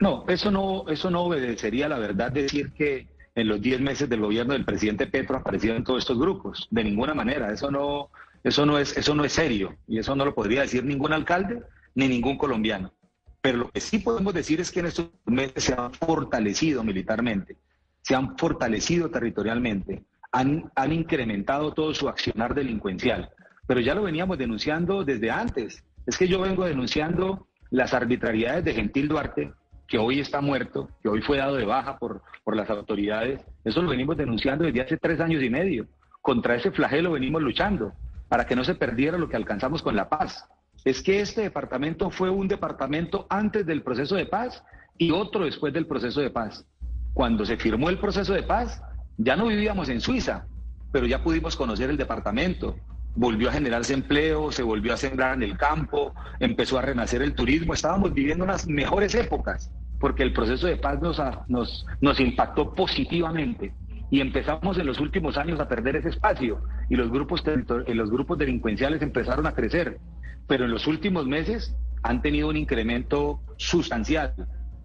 No, 0.01 0.25
eso 0.29 0.51
no 0.51 0.89
eso 0.89 1.11
no 1.11 1.23
obedecería 1.23 1.89
la 1.89 1.99
verdad 1.99 2.33
decir 2.33 2.73
que 2.73 3.07
en 3.35 3.49
los 3.49 3.61
10 3.61 3.81
meses 3.81 4.09
del 4.09 4.21
gobierno 4.21 4.53
del 4.53 4.65
presidente 4.65 5.07
Petro 5.07 5.37
aparecieron 5.37 5.85
todos 5.85 6.01
estos 6.01 6.19
grupos. 6.19 6.67
De 6.71 6.85
ninguna 6.85 7.15
manera, 7.15 7.53
eso 7.53 7.71
no 7.71 8.11
eso 8.45 8.67
no 8.67 8.79
es, 8.79 8.97
eso 8.97 9.15
no 9.15 9.25
es 9.25 9.33
serio 9.33 9.77
y 9.87 9.99
eso 9.99 10.17
no 10.17 10.25
lo 10.25 10.35
podría 10.35 10.63
decir 10.63 10.85
ningún 10.85 11.13
alcalde 11.13 11.63
ni 11.95 12.09
ningún 12.09 12.37
colombiano. 12.37 12.93
Pero 13.41 13.59
lo 13.59 13.71
que 13.71 13.81
sí 13.81 13.99
podemos 13.99 14.35
decir 14.35 14.61
es 14.61 14.71
que 14.71 14.81
en 14.81 14.87
estos 14.87 15.11
meses 15.27 15.65
se 15.65 15.75
han 15.75 15.93
fortalecido 15.93 16.83
militarmente, 16.83 17.57
se 18.03 18.15
han 18.15 18.37
fortalecido 18.37 19.11
territorialmente, 19.11 20.05
han, 20.33 20.71
han 20.75 20.93
incrementado 20.93 21.73
todo 21.73 21.95
su 21.95 22.09
accionar 22.09 22.55
delincuencial. 22.55 23.31
Pero 23.67 23.81
ya 23.81 23.95
lo 23.95 24.03
veníamos 24.03 24.39
denunciando 24.39 25.05
desde 25.05 25.31
antes. 25.31 25.85
Es 26.07 26.19
que 26.19 26.27
yo 26.29 26.41
vengo 26.41 26.65
denunciando 26.65 27.47
las 27.71 27.95
arbitrariedades 27.95 28.65
de 28.65 28.75
Gentil 28.75 29.09
Duarte, 29.09 29.53
que 29.87 29.99
hoy 29.99 30.21
está 30.21 30.41
muerto, 30.41 30.89
que 31.03 31.09
hoy 31.09 31.21
fue 31.23 31.39
dado 31.39 31.57
de 31.57 31.65
baja 31.65 31.99
por, 31.99 32.23
por 32.45 32.57
las 32.57 32.71
autoridades. 32.71 33.41
Eso 33.65 33.83
lo 33.83 33.91
venimos 33.91 34.17
denunciando 34.17 34.65
desde 34.65 34.81
hace 34.81 34.97
tres 34.97 35.21
años 35.21 35.43
y 35.43 35.51
medio. 35.51 35.87
Contra 36.21 36.57
ese 36.57 36.71
flagelo 36.71 37.13
venimos 37.13 37.43
luchando 37.43 37.93
para 38.33 38.47
que 38.47 38.57
no 38.57 38.65
se 38.65 38.75
perdiera 38.75 39.19
lo 39.19 39.29
que 39.29 39.37
alcanzamos 39.37 39.83
con 39.83 39.95
la 39.95 40.09
paz. 40.09 40.49
Es 40.87 41.03
que 41.03 41.21
este 41.21 41.43
departamento 41.43 42.09
fue 42.09 42.31
un 42.31 42.49
departamento 42.49 43.27
antes 43.29 43.67
del 43.67 43.83
proceso 43.83 44.17
de 44.17 44.25
paz 44.25 44.65
y 44.97 45.11
otro 45.11 45.45
después 45.45 45.75
del 45.75 45.87
proceso 45.87 46.23
de 46.23 46.31
paz. 46.31 46.65
Cuando 47.13 47.45
se 47.45 47.59
firmó 47.59 47.91
el 47.91 47.99
proceso 47.99 48.33
de 48.33 48.43
paz, 48.43 48.81
ya 49.19 49.37
no 49.37 49.49
vivíamos 49.49 49.91
en 49.91 50.01
Suiza, 50.01 50.47
pero 50.93 51.07
ya 51.07 51.23
pudimos 51.23 51.57
conocer 51.57 51.91
el 51.91 51.99
departamento. 51.99 52.75
Volvió 53.15 53.51
a 53.51 53.53
generarse 53.53 53.93
empleo, 53.93 54.51
se 54.51 54.63
volvió 54.63 54.95
a 54.95 54.97
sembrar 54.97 55.35
en 55.35 55.43
el 55.43 55.59
campo, 55.59 56.15
empezó 56.41 56.79
a 56.79 56.81
renacer 56.81 57.21
el 57.21 57.35
turismo. 57.35 57.75
Estábamos 57.75 58.15
viviendo 58.15 58.45
unas 58.45 58.67
mejores 58.67 59.15
épocas 59.15 59.71
porque 60.01 60.23
el 60.23 60.33
proceso 60.33 60.67
de 60.69 60.77
paz 60.77 61.03
nos, 61.03 61.21
nos, 61.49 61.85
nos 62.01 62.19
impactó 62.19 62.73
positivamente 62.73 63.75
y 64.13 64.21
empezamos 64.21 64.77
en 64.79 64.87
los 64.87 65.01
últimos 65.01 65.39
años 65.39 65.59
a 65.59 65.67
perder 65.67 65.97
ese 65.97 66.11
espacio 66.11 66.63
y 66.93 66.97
los 66.97 67.11
grupos, 67.11 67.43
los 67.87 68.11
grupos 68.11 68.37
delincuenciales 68.37 69.01
empezaron 69.01 69.47
a 69.47 69.55
crecer, 69.55 69.99
pero 70.47 70.67
en 70.67 70.71
los 70.71 70.87
últimos 70.87 71.27
meses 71.27 71.75
han 72.03 72.21
tenido 72.21 72.51
un 72.51 72.59
incremento 72.59 73.41
sustancial, 73.57 74.35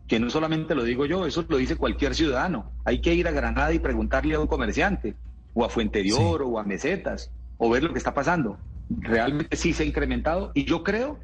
que 0.08 0.18
no 0.18 0.30
solamente 0.30 0.74
lo 0.74 0.86
digo 0.86 1.06
yo, 1.06 1.26
eso 1.26 1.44
lo 1.50 1.58
dice 1.58 1.76
cualquier 1.76 2.16
ciudadano. 2.16 2.72
Hay 2.86 3.02
que 3.02 3.14
ir 3.14 3.28
a 3.28 3.32
Granada 3.32 3.74
y 3.74 3.80
preguntarle 3.80 4.36
a 4.36 4.40
un 4.40 4.48
comerciante, 4.48 5.16
o 5.54 5.66
a 5.66 5.70
Fuenterior, 5.70 6.44
o 6.44 6.58
a 6.58 6.64
Mesetas, 6.64 7.30
o 7.58 7.70
ver 7.70 7.84
lo 7.84 7.92
que 7.92 7.98
está 7.98 8.14
pasando. 8.14 8.58
Realmente 8.90 9.58
sí 9.58 9.74
se 9.74 9.84
ha 9.84 9.86
incrementado 9.86 10.54
y 10.56 10.64
yo 10.64 10.86
creo 10.86 11.20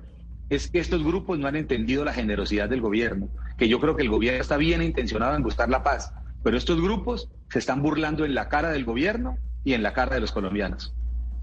es 0.50 0.70
que 0.70 0.80
estos 0.80 1.02
grupos 1.02 1.40
no 1.40 1.48
han 1.48 1.56
entendido 1.56 2.04
la 2.04 2.12
generosidad 2.12 2.68
del 2.68 2.82
gobierno 2.82 3.30
que 3.58 3.70
yo 3.70 3.80
creo 3.80 3.96
que 3.96 4.04
el 4.04 4.10
gobierno 4.10 4.42
está 4.42 4.58
bien 4.58 4.82
intencionado 4.82 5.34
en 5.38 5.44
buscar 5.44 5.70
la 5.70 5.82
paz, 5.82 6.14
pero 6.44 6.58
estos 6.58 6.82
grupos 6.82 7.30
se 7.50 7.60
están 7.60 7.82
burlando 7.82 8.26
en 8.26 8.36
la 8.36 8.50
cara 8.50 8.72
del 8.72 8.84
gobierno 8.84 9.38
y 9.64 9.74
en 9.74 9.84
la 9.84 9.94
cara 9.94 10.16
de 10.16 10.22
los 10.22 10.32
colombianos. 10.32 10.94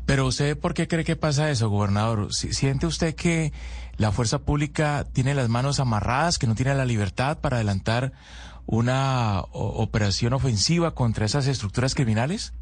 Pero 0.06 0.26
usted, 0.26 0.58
¿por 0.58 0.74
qué 0.74 0.88
cree 0.88 1.04
que 1.04 1.16
pasa 1.16 1.50
eso, 1.50 1.68
gobernador? 1.68 2.32
¿Siente 2.32 2.86
usted 2.86 3.14
que 3.14 3.52
la 3.96 4.10
fuerza 4.10 4.40
pública 4.40 5.04
tiene 5.12 5.34
las 5.34 5.48
manos 5.48 5.78
amarradas, 5.78 6.38
que 6.38 6.46
no 6.46 6.54
tiene 6.54 6.74
la 6.74 6.84
libertad 6.84 7.38
para 7.40 7.56
adelantar 7.56 8.12
una 8.66 9.42
operación 9.52 10.32
ofensiva 10.32 10.94
contra 10.94 11.26
esas 11.26 11.46
estructuras 11.46 11.94
criminales? 11.94 12.54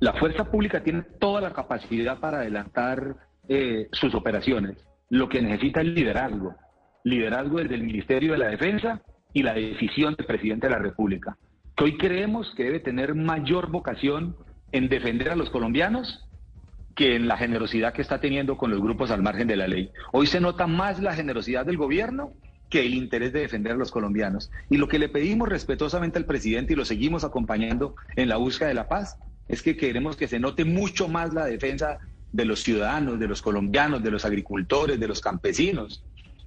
La 0.00 0.12
fuerza 0.14 0.44
pública 0.44 0.82
tiene 0.82 1.02
toda 1.02 1.40
la 1.40 1.52
capacidad 1.52 2.18
para 2.18 2.38
adelantar 2.38 3.16
eh, 3.48 3.88
sus 3.92 4.14
operaciones. 4.14 4.76
Lo 5.08 5.28
que 5.28 5.40
necesita 5.40 5.80
es 5.80 5.86
liderazgo. 5.86 6.54
Liderazgo 7.04 7.58
desde 7.58 7.76
el 7.76 7.84
Ministerio 7.84 8.32
de 8.32 8.38
la 8.38 8.48
Defensa 8.48 9.00
y 9.32 9.42
la 9.42 9.54
decisión 9.54 10.14
del 10.16 10.26
presidente 10.26 10.66
de 10.66 10.72
la 10.72 10.80
República. 10.80 11.36
Que 11.76 11.84
hoy 11.84 11.98
creemos 11.98 12.52
que 12.56 12.64
debe 12.64 12.80
tener 12.80 13.14
mayor 13.14 13.70
vocación 13.70 14.36
en 14.72 14.88
defender 14.88 15.30
a 15.30 15.36
los 15.36 15.50
colombianos 15.50 16.26
que 16.94 17.14
en 17.14 17.28
la 17.28 17.36
generosidad 17.36 17.92
que 17.92 18.00
está 18.00 18.20
teniendo 18.20 18.56
con 18.56 18.70
los 18.70 18.80
grupos 18.80 19.10
al 19.10 19.22
margen 19.22 19.46
de 19.46 19.56
la 19.56 19.68
ley. 19.68 19.90
Hoy 20.12 20.26
se 20.26 20.40
nota 20.40 20.66
más 20.66 21.00
la 21.00 21.14
generosidad 21.14 21.66
del 21.66 21.76
gobierno 21.76 22.32
que 22.70 22.80
el 22.80 22.94
interés 22.94 23.32
de 23.32 23.40
defender 23.40 23.72
a 23.72 23.76
los 23.76 23.90
colombianos. 23.90 24.50
Y 24.70 24.78
lo 24.78 24.88
que 24.88 24.98
le 24.98 25.10
pedimos 25.10 25.48
respetuosamente 25.48 26.18
al 26.18 26.24
presidente 26.24 26.72
y 26.72 26.76
lo 26.76 26.86
seguimos 26.86 27.22
acompañando 27.22 27.94
en 28.16 28.28
la 28.28 28.38
búsqueda 28.38 28.68
de 28.68 28.74
la 28.74 28.88
paz 28.88 29.18
es 29.46 29.62
que 29.62 29.76
queremos 29.76 30.16
que 30.16 30.26
se 30.26 30.40
note 30.40 30.64
mucho 30.64 31.08
más 31.08 31.32
la 31.34 31.44
defensa 31.44 31.98
de 32.32 32.44
los 32.44 32.62
ciudadanos, 32.62 33.20
de 33.20 33.28
los 33.28 33.42
colombianos, 33.42 34.02
de 34.02 34.10
los 34.10 34.24
agricultores, 34.24 34.98
de 34.98 35.08
los 35.08 35.20
campesinos. 35.20 36.02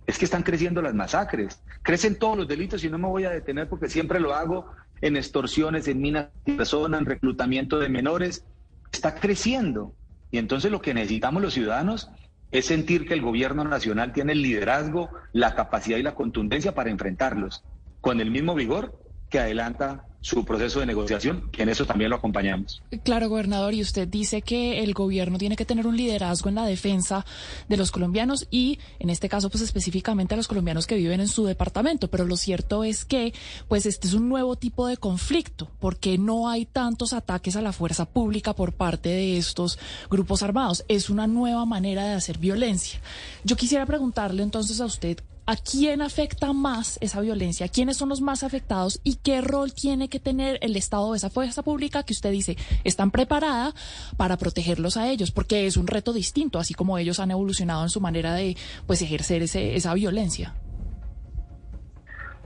Es 0.08 0.18
que 0.18 0.26
están 0.26 0.44
creciendo 0.44 0.82
las 0.82 0.96
masacres, 0.96 1.62
crecen 1.84 2.18
todos 2.18 2.36
los 2.36 2.48
delitos 2.48 2.84
y 2.84 2.90
no 2.90 2.98
me 2.98 3.08
voy 3.08 3.26
a 3.26 3.30
detener 3.30 3.70
porque 3.70 3.88
siempre 3.88 4.20
lo 4.20 4.34
hago 4.34 4.72
en 5.02 5.18
extorsiones, 5.18 5.88
en 5.88 6.02
minas 6.02 6.30
de 6.46 6.54
personas, 6.54 7.02
en 7.02 7.06
reclutamiento 7.06 7.80
de 7.80 7.90
menores. 7.90 8.46
Está 8.92 9.16
creciendo. 9.16 9.96
Y 10.32 10.38
entonces 10.38 10.72
lo 10.72 10.82
que 10.82 10.94
necesitamos 10.94 11.42
los 11.42 11.54
ciudadanos 11.54 12.10
es 12.52 12.66
sentir 12.66 13.08
que 13.08 13.14
el 13.14 13.22
gobierno 13.22 13.64
nacional 13.64 14.14
tiene 14.14 14.34
el 14.34 14.42
liderazgo, 14.42 15.10
la 15.34 15.56
capacidad 15.56 15.98
y 15.98 16.04
la 16.04 16.16
contundencia 16.16 16.74
para 16.74 16.90
enfrentarlos 16.90 17.64
con 18.02 18.20
el 18.22 18.32
mismo 18.32 18.56
vigor 18.56 19.04
que 19.30 19.40
adelanta 19.40 20.09
su 20.22 20.44
proceso 20.44 20.80
de 20.82 20.86
negociación, 20.86 21.50
que 21.52 21.64
en 21.64 21.70
eso 21.70 21.86
también 21.86 22.10
lo 22.10 22.18
acompañamos. 22.18 22.82
Claro, 23.04 23.30
gobernador, 23.30 23.74
y 23.74 23.82
usted 23.82 24.08
dice 24.08 24.42
que 24.42 24.84
el 24.84 24.94
gobierno 24.94 25.38
tiene 25.38 25.56
que 25.56 25.66
tener 25.66 25.88
un 25.88 25.96
liderazgo 25.96 26.50
en 26.50 26.56
la 26.56 26.66
defensa 26.66 27.26
de 27.70 27.78
los 27.78 27.92
colombianos 27.92 28.48
y, 28.52 28.80
en 29.00 29.10
este 29.10 29.30
caso, 29.30 29.50
pues 29.50 29.64
específicamente 29.64 30.34
a 30.34 30.38
los 30.38 30.48
colombianos 30.48 30.88
que 30.88 30.96
viven 30.96 31.22
en 31.22 31.28
su 31.28 31.46
departamento. 31.46 32.10
Pero 32.10 32.26
lo 32.26 32.36
cierto 32.36 32.84
es 32.84 33.06
que, 33.06 33.34
pues 33.68 33.86
este 33.86 34.08
es 34.08 34.14
un 34.14 34.28
nuevo 34.28 34.56
tipo 34.58 34.88
de 34.88 34.98
conflicto, 34.98 35.72
porque 35.80 36.18
no 36.18 36.50
hay 36.50 36.66
tantos 36.66 37.14
ataques 37.14 37.56
a 37.56 37.62
la 37.62 37.72
fuerza 37.72 38.06
pública 38.06 38.54
por 38.54 38.74
parte 38.74 39.10
de 39.10 39.38
estos 39.38 39.80
grupos 40.10 40.44
armados. 40.44 40.84
Es 40.90 41.10
una 41.10 41.28
nueva 41.28 41.66
manera 41.66 42.06
de 42.06 42.14
hacer 42.14 42.38
violencia. 42.38 43.00
Yo 43.44 43.56
quisiera 43.56 43.86
preguntarle 43.86 44.44
entonces 44.44 44.82
a 44.82 44.86
usted 44.86 45.20
¿A 45.50 45.56
quién 45.56 46.04
afecta 46.04 46.54
más 46.54 47.00
esa 47.02 47.22
violencia? 47.22 47.68
¿Quiénes 47.70 47.98
son 47.98 48.10
los 48.10 48.22
más 48.22 48.44
afectados? 48.44 49.02
¿Y 49.04 49.16
qué 49.16 49.42
rol 49.42 49.74
tiene 49.74 50.08
que 50.08 50.20
tener 50.20 50.60
el 50.62 50.76
Estado 50.76 51.12
de 51.12 51.18
esa 51.18 51.32
fuerza 51.32 51.64
pública 51.64 52.04
que 52.04 52.14
usted 52.14 52.30
dice 52.30 52.56
están 52.84 53.10
preparada 53.10 53.74
para 54.16 54.38
protegerlos 54.38 54.96
a 54.96 55.10
ellos? 55.10 55.32
Porque 55.32 55.66
es 55.66 55.76
un 55.76 55.88
reto 55.88 56.14
distinto, 56.14 56.60
así 56.60 56.76
como 56.76 57.00
ellos 57.00 57.20
han 57.20 57.32
evolucionado 57.32 57.82
en 57.82 57.90
su 57.90 58.00
manera 58.00 58.36
de 58.36 58.58
pues 58.86 59.02
ejercer 59.02 59.42
ese, 59.42 59.76
esa 59.76 59.92
violencia. 59.96 60.54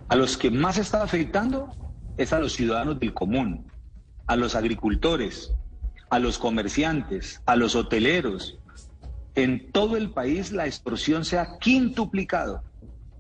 A 0.08 0.16
los 0.16 0.38
que 0.38 0.50
más 0.50 0.78
está 0.78 1.04
afectando 1.04 1.76
es 2.16 2.32
a 2.32 2.40
los 2.40 2.54
ciudadanos 2.54 3.02
del 3.02 3.14
común, 3.14 3.70
a 4.28 4.38
los 4.38 4.56
agricultores, 4.56 5.52
a 6.10 6.20
los 6.20 6.38
comerciantes, 6.38 7.42
a 7.46 7.58
los 7.58 7.76
hoteleros. 7.76 8.60
En 9.36 9.74
todo 9.74 9.98
el 9.98 10.10
país 10.10 10.54
la 10.54 10.68
extorsión 10.68 11.26
se 11.26 11.38
ha 11.38 11.58
quintuplicado 11.60 12.64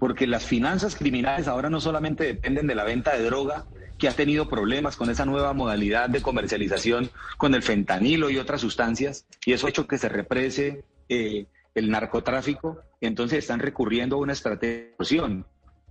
porque 0.04 0.28
las 0.28 0.46
finanzas 0.46 0.98
criminales 0.98 1.48
ahora 1.48 1.70
no 1.70 1.80
solamente 1.80 2.26
dependen 2.26 2.68
de 2.68 2.76
la 2.76 2.84
venta 2.84 3.16
de 3.16 3.24
droga, 3.24 3.64
que 3.98 4.10
ha 4.10 4.12
tenido 4.12 4.50
problemas 4.50 4.98
con 4.98 5.10
esa 5.10 5.26
nueva 5.26 5.54
modalidad 5.54 6.10
de 6.10 6.22
comercialización 6.22 7.10
con 7.38 7.56
el 7.56 7.64
fentanilo 7.64 8.30
y 8.30 8.38
otras 8.38 8.60
sustancias, 8.60 9.26
y 9.46 9.54
eso 9.54 9.66
ha 9.66 9.70
hecho 9.70 9.88
que 9.88 9.98
se 9.98 10.10
represe 10.10 10.84
eh, 11.08 11.46
el 11.74 11.90
narcotráfico, 11.90 12.82
entonces 13.00 13.40
están 13.40 13.62
recurriendo 13.62 14.18
a 14.18 14.20
una 14.20 14.34
estrategia 14.34 14.92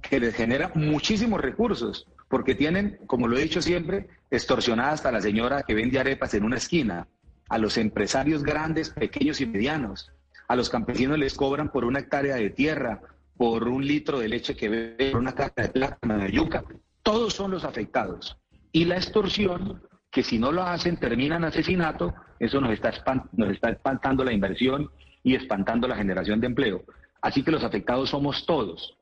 que 0.03 0.21
les 0.21 0.35
genera 0.35 0.71
muchísimos 0.75 1.41
recursos, 1.41 2.07
porque 2.29 2.55
tienen, 2.55 2.99
como 3.07 3.29
lo 3.29 3.39
he 3.39 3.43
dicho 3.43 3.63
siempre, 3.63 4.09
extorsionada 4.31 4.93
hasta 4.93 5.11
la 5.11 5.23
señora 5.23 5.63
que 5.63 5.73
vende 5.73 5.99
arepas 5.99 6.35
en 6.35 6.45
una 6.45 6.59
esquina, 6.59 7.09
a 7.49 7.57
los 7.57 7.79
empresarios 7.79 8.43
grandes, 8.43 8.91
pequeños 8.91 9.41
y 9.41 9.47
medianos, 9.47 10.13
a 10.49 10.55
los 10.55 10.69
campesinos 10.69 11.19
les 11.19 11.33
cobran 11.33 11.73
por 11.73 11.87
una 11.87 12.01
hectárea 12.01 12.37
de 12.37 12.51
tierra, 12.51 13.01
por 13.37 13.69
un 13.69 13.87
litro 13.87 14.19
de 14.19 14.29
leche 14.29 14.55
que 14.55 14.69
bebe, 14.69 15.11
por 15.11 15.21
una 15.21 15.35
caja 15.35 15.53
de 15.57 15.69
plátano 15.69 16.19
de 16.19 16.31
yuca. 16.31 16.65
Todos 17.03 17.35
son 17.35 17.51
los 17.51 17.65
afectados. 17.65 18.37
Y 18.71 18.85
la 18.85 18.97
extorsión, 18.97 19.83
que 20.11 20.23
si 20.23 20.39
no 20.39 20.53
lo 20.53 20.63
hacen 20.63 20.97
terminan 20.97 21.45
asesinato, 21.45 22.15
eso 22.39 22.61
nos 22.61 22.73
está, 22.73 22.93
nos 23.33 23.51
está 23.51 23.71
espantando 23.71 24.25
la 24.25 24.33
inversión 24.33 24.91
y 25.23 25.35
espantando 25.35 25.89
la 25.89 25.97
generación 25.97 26.41
de 26.41 26.47
empleo. 26.47 26.85
Así 27.21 27.43
que 27.43 27.53
los 27.53 27.65
afectados 27.65 28.11
somos 28.11 28.45
todos. 28.47 28.99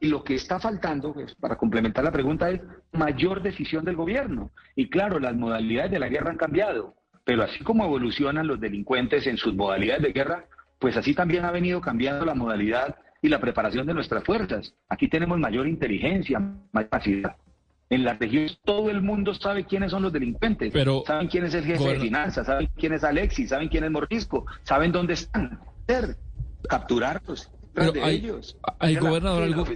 Y 0.00 0.08
lo 0.08 0.22
que 0.22 0.34
está 0.34 0.60
faltando, 0.60 1.14
pues, 1.14 1.34
para 1.36 1.56
complementar 1.56 2.04
la 2.04 2.12
pregunta, 2.12 2.50
es 2.50 2.60
mayor 2.92 3.42
decisión 3.42 3.84
del 3.84 3.96
gobierno. 3.96 4.50
Y 4.74 4.90
claro, 4.90 5.18
las 5.18 5.34
modalidades 5.34 5.90
de 5.90 5.98
la 5.98 6.08
guerra 6.08 6.30
han 6.30 6.36
cambiado, 6.36 6.94
pero 7.24 7.42
así 7.42 7.64
como 7.64 7.84
evolucionan 7.84 8.46
los 8.46 8.60
delincuentes 8.60 9.26
en 9.26 9.38
sus 9.38 9.54
modalidades 9.54 10.02
de 10.02 10.12
guerra, 10.12 10.44
pues 10.78 10.96
así 10.96 11.14
también 11.14 11.46
ha 11.46 11.50
venido 11.50 11.80
cambiando 11.80 12.26
la 12.26 12.34
modalidad 12.34 12.96
y 13.22 13.28
la 13.28 13.40
preparación 13.40 13.86
de 13.86 13.94
nuestras 13.94 14.24
fuerzas. 14.24 14.74
Aquí 14.88 15.08
tenemos 15.08 15.38
mayor 15.38 15.66
inteligencia, 15.66 16.38
mayor 16.72 16.90
capacidad. 16.90 17.36
En 17.88 18.04
las 18.04 18.18
regiones 18.18 18.58
todo 18.64 18.90
el 18.90 19.00
mundo 19.00 19.32
sabe 19.34 19.64
quiénes 19.64 19.92
son 19.92 20.02
los 20.02 20.12
delincuentes, 20.12 20.72
Pero, 20.72 21.04
saben 21.06 21.28
quién 21.28 21.44
es 21.44 21.54
el 21.54 21.64
jefe 21.64 21.84
de 21.84 22.00
finanzas, 22.00 22.46
saben 22.46 22.68
quién 22.76 22.92
es 22.92 23.04
Alexis, 23.04 23.50
saben 23.50 23.68
quién 23.68 23.84
es 23.84 23.90
Mordisco, 23.90 24.44
saben 24.64 24.90
dónde 24.90 25.14
están. 25.14 25.60
Capturarlos, 26.68 27.52
pero 27.76 27.92
hay, 28.80 28.96
gobernador, 28.96 29.42
algo, 29.42 29.66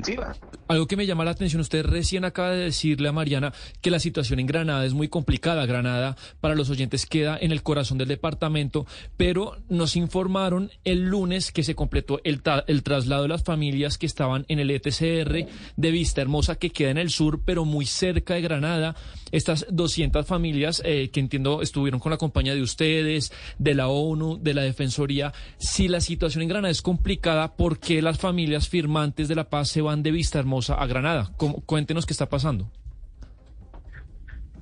algo 0.69 0.87
que 0.87 0.97
me 0.97 1.05
llama 1.05 1.25
la 1.25 1.33
atención. 1.33 1.61
Usted 1.61 1.85
recién 1.85 2.25
acaba 2.25 2.51
de 2.51 2.65
decirle 2.65 3.09
a 3.09 3.13
Mariana 3.13 3.53
que 3.83 3.91
la 3.91 4.01
situación 4.01 4.41
en 4.41 4.47
Granada 4.47 4.87
es 4.87 4.95
muy 4.95 5.09
complicada. 5.09 5.67
Granada, 5.67 6.17
para 6.41 6.55
los 6.55 6.71
oyentes, 6.71 7.05
queda 7.05 7.37
en 7.39 7.53
el 7.53 7.63
corazón 7.63 7.99
del 7.99 8.09
departamento, 8.09 8.87
pero 9.19 9.59
nos 9.69 9.97
informaron 9.97 10.71
el 10.85 11.05
lunes 11.05 11.53
que 11.53 11.63
se 11.63 11.75
completó 11.75 12.21
el, 12.25 12.41
el 12.67 12.83
traslado 12.83 13.23
de 13.23 13.29
las 13.29 13.45
familias 13.45 13.99
que 13.99 14.07
estaban 14.07 14.47
en 14.49 14.61
el 14.61 14.71
ETCR 14.71 15.47
de 15.77 15.91
Vista 15.91 16.23
Hermosa, 16.23 16.55
que 16.55 16.71
queda 16.71 16.91
en 16.91 16.99
el 16.99 17.11
sur, 17.11 17.43
pero 17.45 17.67
muy 17.67 17.85
cerca 17.85 18.35
de 18.35 18.41
Granada. 18.41 18.97
Estas 19.33 19.66
200 19.71 20.27
familias 20.27 20.83
eh, 20.85 21.11
que 21.11 21.21
entiendo 21.21 21.62
estuvieron 21.62 22.01
con 22.01 22.11
la 22.11 22.19
compañía 22.19 22.55
de 22.55 22.62
ustedes, 22.62 23.33
de 23.59 23.75
la 23.75 23.88
ONU, 23.88 24.38
de 24.40 24.55
la 24.55 24.62
Defensoría. 24.62 25.33
Si 25.59 25.88
la 25.88 26.01
situación 26.01 26.43
en 26.43 26.49
Granada 26.49 26.71
es 26.71 26.83
complicada, 26.83 27.57
¿por 27.57 27.79
qué 27.79 28.03
las 28.03 28.19
familias 28.19 28.69
firmantes 28.69 29.29
de 29.29 29.35
la 29.35 29.49
paz 29.49 29.69
se 29.69 29.83
van 29.83 30.03
de 30.03 30.11
Vista 30.11 30.38
Hermosa 30.38 30.75
a 30.75 30.87
Granada. 30.87 31.31
cuéntenos 31.66 32.07
qué 32.07 32.12
está 32.12 32.29
pasando. 32.29 32.71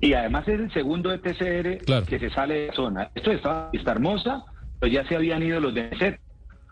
Y 0.01 0.13
además 0.13 0.47
es 0.47 0.59
el 0.59 0.71
segundo 0.71 1.11
ETCR 1.11 2.05
que 2.05 2.19
se 2.19 2.29
sale 2.29 2.61
de 2.61 2.67
la 2.67 2.73
zona. 2.73 3.11
Esto 3.15 3.31
estaba 3.31 3.69
Vista 3.71 3.91
Hermosa, 3.91 4.45
pero 4.79 4.91
ya 4.91 5.05
se 5.07 5.15
habían 5.15 5.43
ido 5.43 5.59
los 5.59 5.73
de 5.73 5.89
NECET. 5.89 6.19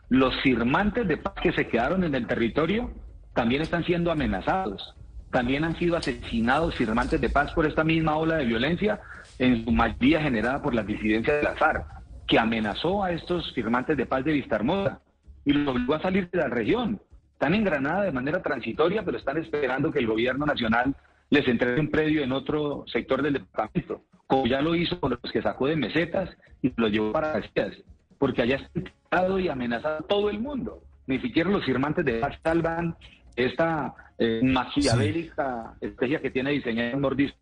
Los 0.09 0.33
firmantes 0.41 1.07
de 1.07 1.17
paz 1.17 1.33
que 1.41 1.51
se 1.51 1.67
quedaron 1.67 2.05
en 2.05 2.15
el 2.15 2.25
territorio 2.25 2.91
también 3.33 3.61
están 3.61 3.83
siendo 3.83 4.11
amenazados. 4.11 4.95
También 5.31 5.63
han 5.63 5.77
sido 5.77 5.97
asesinados 5.97 6.75
firmantes 6.75 7.19
de 7.19 7.29
paz 7.29 7.53
por 7.53 7.65
esta 7.65 7.83
misma 7.83 8.17
ola 8.17 8.37
de 8.37 8.45
violencia, 8.45 8.99
en 9.39 9.65
su 9.65 9.71
mayoría 9.71 10.21
generada 10.21 10.61
por 10.61 10.73
las 10.73 10.87
disidencias 10.87 11.37
de 11.37 11.43
la 11.43 11.55
FARC, 11.55 11.85
que 12.27 12.39
amenazó 12.39 13.03
a 13.03 13.11
estos 13.11 13.53
firmantes 13.53 13.97
de 13.97 14.05
paz 14.05 14.23
de 14.23 14.33
Vista 14.33 14.55
Hermosa 14.55 15.01
y 15.45 15.53
los 15.53 15.75
obligó 15.75 15.95
a 15.95 16.01
salir 16.01 16.29
de 16.29 16.39
la 16.39 16.47
región. 16.47 16.99
Están 17.33 17.53
en 17.53 17.63
Granada 17.63 18.03
de 18.03 18.11
manera 18.11 18.41
transitoria, 18.41 19.03
pero 19.03 19.17
están 19.17 19.37
esperando 19.37 19.91
que 19.91 19.99
el 19.99 20.07
gobierno 20.07 20.45
nacional 20.45 20.95
les 21.29 21.47
entregue 21.47 21.79
un 21.79 21.91
predio 21.91 22.23
en 22.23 22.31
otro 22.31 22.85
sector 22.87 23.21
del 23.21 23.33
departamento, 23.33 24.01
como 24.25 24.47
ya 24.47 24.61
lo 24.61 24.75
hizo 24.75 24.99
con 24.99 25.11
los 25.21 25.31
que 25.31 25.41
sacó 25.41 25.67
de 25.67 25.75
mesetas 25.75 26.29
y 26.61 26.73
los 26.75 26.91
llevó 26.91 27.11
para 27.11 27.33
Casillas, 27.33 27.77
porque 28.17 28.41
allá 28.41 28.55
está 28.55 29.39
y 29.39 29.47
amenazado 29.47 29.97
a 29.97 30.07
todo 30.07 30.29
el 30.29 30.39
mundo. 30.39 30.81
Ni 31.05 31.19
siquiera 31.19 31.49
los 31.49 31.63
firmantes 31.63 32.03
de 32.03 32.19
paz 32.19 32.37
salvan 32.43 32.95
esta 33.37 33.95
eh, 34.17 34.41
maquiavélica 34.43 35.75
estrategia 35.79 36.21
que 36.21 36.31
tiene 36.31 36.51
diseñada 36.51 36.91
en 36.91 37.01
Nordis. 37.01 37.33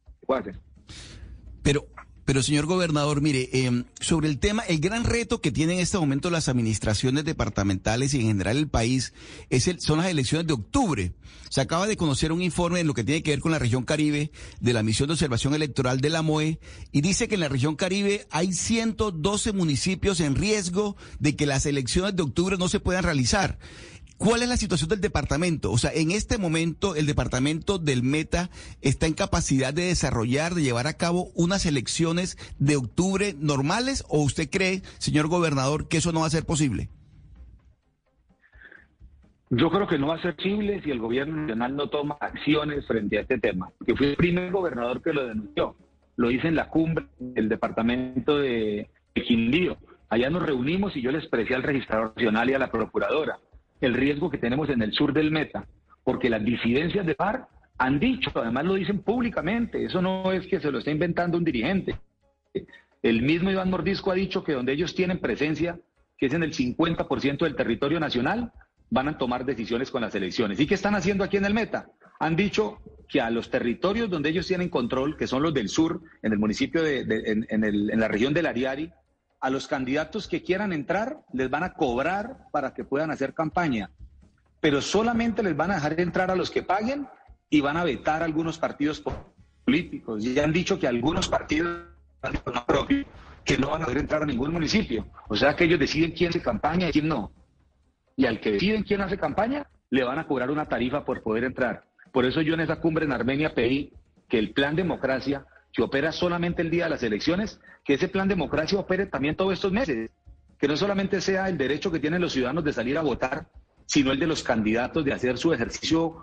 Pero 1.63 1.87
Pero, 2.25 2.41
señor 2.41 2.65
gobernador, 2.65 3.21
mire, 3.21 3.49
eh, 3.53 3.83
sobre 3.99 4.27
el 4.27 4.39
tema, 4.39 4.63
el 4.63 4.79
gran 4.79 5.03
reto 5.03 5.41
que 5.41 5.51
tienen 5.51 5.77
en 5.77 5.83
este 5.83 5.99
momento 5.99 6.31
las 6.31 6.49
administraciones 6.49 7.23
departamentales 7.23 8.15
y 8.15 8.21
en 8.21 8.27
general 8.27 8.57
el 8.57 8.67
país 8.67 9.13
es 9.51 9.67
el, 9.67 9.79
son 9.79 9.99
las 9.99 10.07
elecciones 10.07 10.47
de 10.47 10.53
octubre. 10.53 11.13
Se 11.49 11.61
acaba 11.61 11.85
de 11.85 11.95
conocer 11.95 12.31
un 12.31 12.41
informe 12.41 12.79
en 12.79 12.87
lo 12.87 12.95
que 12.95 13.03
tiene 13.03 13.21
que 13.21 13.29
ver 13.29 13.41
con 13.41 13.51
la 13.51 13.59
región 13.59 13.83
Caribe 13.83 14.31
de 14.59 14.73
la 14.73 14.81
misión 14.81 15.07
de 15.07 15.13
observación 15.13 15.53
electoral 15.53 16.01
de 16.01 16.09
la 16.09 16.23
MOE 16.23 16.59
y 16.91 17.01
dice 17.01 17.27
que 17.27 17.35
en 17.35 17.41
la 17.41 17.47
región 17.47 17.75
Caribe 17.75 18.25
hay 18.31 18.53
112 18.53 19.53
municipios 19.53 20.19
en 20.19 20.35
riesgo 20.35 20.97
de 21.19 21.35
que 21.35 21.45
las 21.45 21.67
elecciones 21.67 22.15
de 22.15 22.23
octubre 22.23 22.57
no 22.57 22.67
se 22.69 22.79
puedan 22.79 23.03
realizar. 23.03 23.59
¿Cuál 24.17 24.41
es 24.41 24.49
la 24.49 24.55
situación 24.55 24.89
del 24.89 25.01
departamento? 25.01 25.71
O 25.71 25.77
sea, 25.77 25.91
en 25.93 26.11
este 26.11 26.37
momento 26.37 26.95
el 26.95 27.05
departamento 27.05 27.79
del 27.79 28.01
Meta 28.01 28.49
está 28.81 29.07
en 29.07 29.13
capacidad 29.13 29.73
de 29.73 29.87
desarrollar, 29.87 30.53
de 30.53 30.63
llevar 30.63 30.87
a 30.87 30.93
cabo 30.93 31.27
unas 31.35 31.65
elecciones 31.65 32.37
de 32.57 32.77
octubre 32.77 33.35
normales 33.37 34.05
o 34.07 34.21
usted 34.21 34.49
cree, 34.49 34.83
señor 34.99 35.27
gobernador, 35.27 35.89
que 35.89 35.97
eso 35.97 36.13
no 36.13 36.21
va 36.21 36.27
a 36.27 36.29
ser 36.29 36.45
posible? 36.45 36.89
Yo 39.49 39.69
creo 39.69 39.85
que 39.85 39.99
no 39.99 40.07
va 40.07 40.15
a 40.15 40.21
ser 40.21 40.35
posible 40.35 40.81
si 40.81 40.91
el 40.91 40.99
gobierno 40.99 41.35
nacional 41.35 41.75
no 41.75 41.89
toma 41.89 42.17
acciones 42.21 42.87
frente 42.87 43.17
a 43.17 43.21
este 43.21 43.37
tema, 43.37 43.69
que 43.85 43.95
fue 43.95 44.11
el 44.11 44.15
primer 44.15 44.49
gobernador 44.49 45.01
que 45.01 45.13
lo 45.13 45.27
denunció. 45.27 45.75
Lo 46.15 46.31
hice 46.31 46.47
en 46.47 46.55
la 46.55 46.69
cumbre 46.69 47.05
del 47.19 47.49
departamento 47.49 48.37
de 48.37 48.89
Quindío. 49.13 49.77
Allá 50.09 50.29
nos 50.29 50.43
reunimos 50.43 50.95
y 50.95 51.01
yo 51.01 51.11
le 51.11 51.17
expresé 51.17 51.53
al 51.53 51.63
registrador 51.63 52.13
nacional 52.15 52.49
y 52.49 52.53
a 52.53 52.59
la 52.59 52.71
procuradora 52.71 53.37
el 53.85 53.93
riesgo 53.93 54.29
que 54.29 54.37
tenemos 54.37 54.69
en 54.69 54.81
el 54.81 54.93
sur 54.93 55.13
del 55.13 55.31
Meta, 55.31 55.67
porque 56.03 56.29
las 56.29 56.43
disidencias 56.43 57.05
de 57.05 57.15
PAR 57.15 57.47
han 57.77 57.99
dicho, 57.99 58.31
además 58.35 58.65
lo 58.65 58.75
dicen 58.75 58.99
públicamente, 58.99 59.83
eso 59.83 60.01
no 60.01 60.31
es 60.31 60.47
que 60.47 60.59
se 60.59 60.71
lo 60.71 60.79
esté 60.79 60.91
inventando 60.91 61.37
un 61.37 61.43
dirigente. 61.43 61.99
El 63.01 63.21
mismo 63.21 63.51
Iván 63.51 63.69
Mordisco 63.69 64.11
ha 64.11 64.15
dicho 64.15 64.43
que 64.43 64.53
donde 64.53 64.73
ellos 64.73 64.95
tienen 64.95 65.19
presencia, 65.19 65.79
que 66.17 66.27
es 66.27 66.33
en 66.33 66.43
el 66.43 66.53
50% 66.53 67.39
del 67.39 67.55
territorio 67.55 67.99
nacional, 67.99 68.51
van 68.89 69.09
a 69.09 69.17
tomar 69.17 69.45
decisiones 69.45 69.91
con 69.91 70.01
las 70.01 70.15
elecciones. 70.15 70.59
¿Y 70.59 70.67
qué 70.67 70.75
están 70.75 70.95
haciendo 70.95 71.23
aquí 71.23 71.37
en 71.37 71.45
el 71.45 71.53
Meta? 71.53 71.87
Han 72.19 72.35
dicho 72.35 72.77
que 73.09 73.19
a 73.19 73.29
los 73.29 73.49
territorios 73.49 74.09
donde 74.09 74.29
ellos 74.29 74.47
tienen 74.47 74.69
control, 74.69 75.17
que 75.17 75.27
son 75.27 75.43
los 75.43 75.53
del 75.53 75.69
sur, 75.69 76.01
en 76.23 76.31
el 76.31 76.39
municipio 76.39 76.81
de, 76.81 77.01
en, 77.01 77.45
en 77.49 77.99
la 77.99 78.07
región 78.07 78.33
del 78.33 78.45
Ariari, 78.45 78.91
a 79.45 79.51
los 79.51 79.67
candidatos 79.67 80.27
que 80.27 80.41
quieran 80.41 80.73
entrar 80.73 81.19
les 81.31 81.51
van 81.51 81.61
a 81.61 81.73
cobrar 81.73 82.47
para 82.51 82.73
que 82.73 82.83
puedan 82.83 83.11
hacer 83.11 83.35
campaña, 83.35 83.91
pero 84.59 84.81
solamente 84.81 85.43
les 85.43 85.55
van 85.55 85.69
a 85.69 85.75
dejar 85.75 85.99
entrar 85.99 86.31
a 86.31 86.35
los 86.35 86.49
que 86.49 86.63
paguen 86.63 87.07
y 87.47 87.61
van 87.61 87.77
a 87.77 87.83
vetar 87.83 88.23
algunos 88.23 88.57
partidos 88.57 89.03
políticos. 89.63 90.23
Ya 90.23 90.45
han 90.45 90.51
dicho 90.51 90.79
que 90.79 90.87
algunos 90.87 91.29
partidos 91.29 91.77
que 93.43 93.55
no 93.59 93.69
van 93.69 93.83
a 93.83 93.85
poder 93.85 93.99
entrar 93.99 94.23
a 94.23 94.25
ningún 94.25 94.51
municipio. 94.51 95.05
O 95.27 95.35
sea 95.35 95.55
que 95.55 95.65
ellos 95.65 95.79
deciden 95.79 96.13
quién 96.13 96.31
hace 96.31 96.41
campaña 96.41 96.89
y 96.89 96.91
quién 96.91 97.07
no. 97.07 97.31
Y 98.15 98.25
al 98.25 98.39
que 98.39 98.53
deciden 98.53 98.81
quién 98.81 99.01
hace 99.01 99.15
campaña, 99.15 99.67
le 99.91 100.03
van 100.03 100.17
a 100.17 100.25
cobrar 100.25 100.49
una 100.49 100.67
tarifa 100.67 101.05
por 101.05 101.21
poder 101.21 101.43
entrar. 101.43 101.83
Por 102.11 102.25
eso 102.25 102.41
yo 102.41 102.55
en 102.55 102.61
esa 102.61 102.77
cumbre 102.77 103.05
en 103.05 103.11
Armenia 103.11 103.53
pedí 103.53 103.93
que 104.27 104.39
el 104.39 104.53
plan 104.53 104.75
democracia 104.75 105.45
que 105.75 105.83
opera 105.83 106.11
solamente 106.11 106.61
el 106.61 106.71
día 106.71 106.85
de 106.85 106.91
las 106.91 107.03
elecciones, 107.03 107.59
que 107.83 107.95
ese 107.95 108.07
plan 108.07 108.29
democracia 108.29 108.79
opere 108.79 109.07
también 109.07 109.35
todos 109.35 109.53
estos 109.53 109.73
meses, 109.73 110.09
que 110.57 110.67
no 110.67 110.77
solamente 110.77 111.19
sea 111.19 111.49
el 111.49 111.57
derecho 111.57 111.91
que 111.91 111.99
tienen 111.99 112.21
los 112.21 112.31
ciudadanos 112.31 112.63
de 112.63 112.71
salir 112.71 112.97
a 112.97 113.01
votar, 113.01 113.47
sino 113.85 114.11
el 114.11 114.19
de 114.19 114.27
los 114.27 114.41
candidatos 114.41 115.03
de 115.03 115.11
hacer 115.13 115.37
su 115.37 115.53
ejercicio 115.53 116.21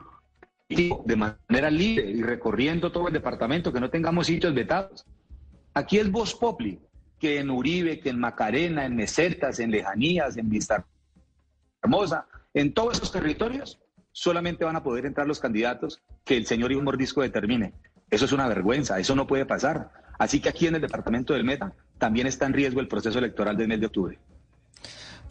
de 0.69 1.17
manera 1.17 1.71
libre 1.71 2.11
y 2.11 2.23
recorriendo 2.23 2.91
todo 2.91 3.09
el 3.09 3.13
departamento, 3.13 3.73
que 3.73 3.81
no 3.81 3.91
tengamos 3.91 4.27
sitios 4.27 4.55
vetados. 4.55 5.05
Aquí 5.75 5.99
es 5.99 6.11
Voz 6.11 6.35
Popli, 6.35 6.81
que 7.19 7.39
en 7.39 7.51
Uribe, 7.51 8.01
que 8.01 8.09
en 8.09 8.19
Macarena, 8.19 8.87
en 8.87 8.97
Mesetas, 8.97 9.59
en 9.59 9.71
Lejanías, 9.71 10.39
en 10.39 10.49
Vista 10.49 10.87
Hermosa, 11.83 12.27
en 12.55 12.73
todos 12.73 12.97
esos 12.97 13.13
territorios, 13.13 13.79
solamente 14.13 14.65
van 14.65 14.77
a 14.77 14.83
poder 14.83 15.05
entrar 15.05 15.27
los 15.27 15.41
candidatos 15.41 16.03
que 16.25 16.39
el 16.39 16.47
señor 16.47 16.73
Iván 16.73 16.85
Mordisco 16.85 17.21
determine. 17.21 17.75
Eso 18.13 18.27
es 18.27 18.33
una 18.33 18.47
vergüenza, 18.47 18.99
eso 18.99 19.17
no 19.17 19.27
puede 19.27 19.47
pasar. 19.47 19.91
Así 20.19 20.39
que 20.39 20.51
aquí 20.51 20.67
en 20.67 20.75
el 20.75 20.83
departamento 20.83 21.33
del 21.33 21.45
Meta 21.45 21.73
también 21.97 22.27
está 22.27 22.45
en 22.45 22.53
riesgo 22.53 22.79
el 22.81 22.87
proceso 22.87 23.19
electoral 23.19 23.57
del 23.57 23.69
mes 23.69 23.81
de 23.81 23.87
octubre. 23.87 24.19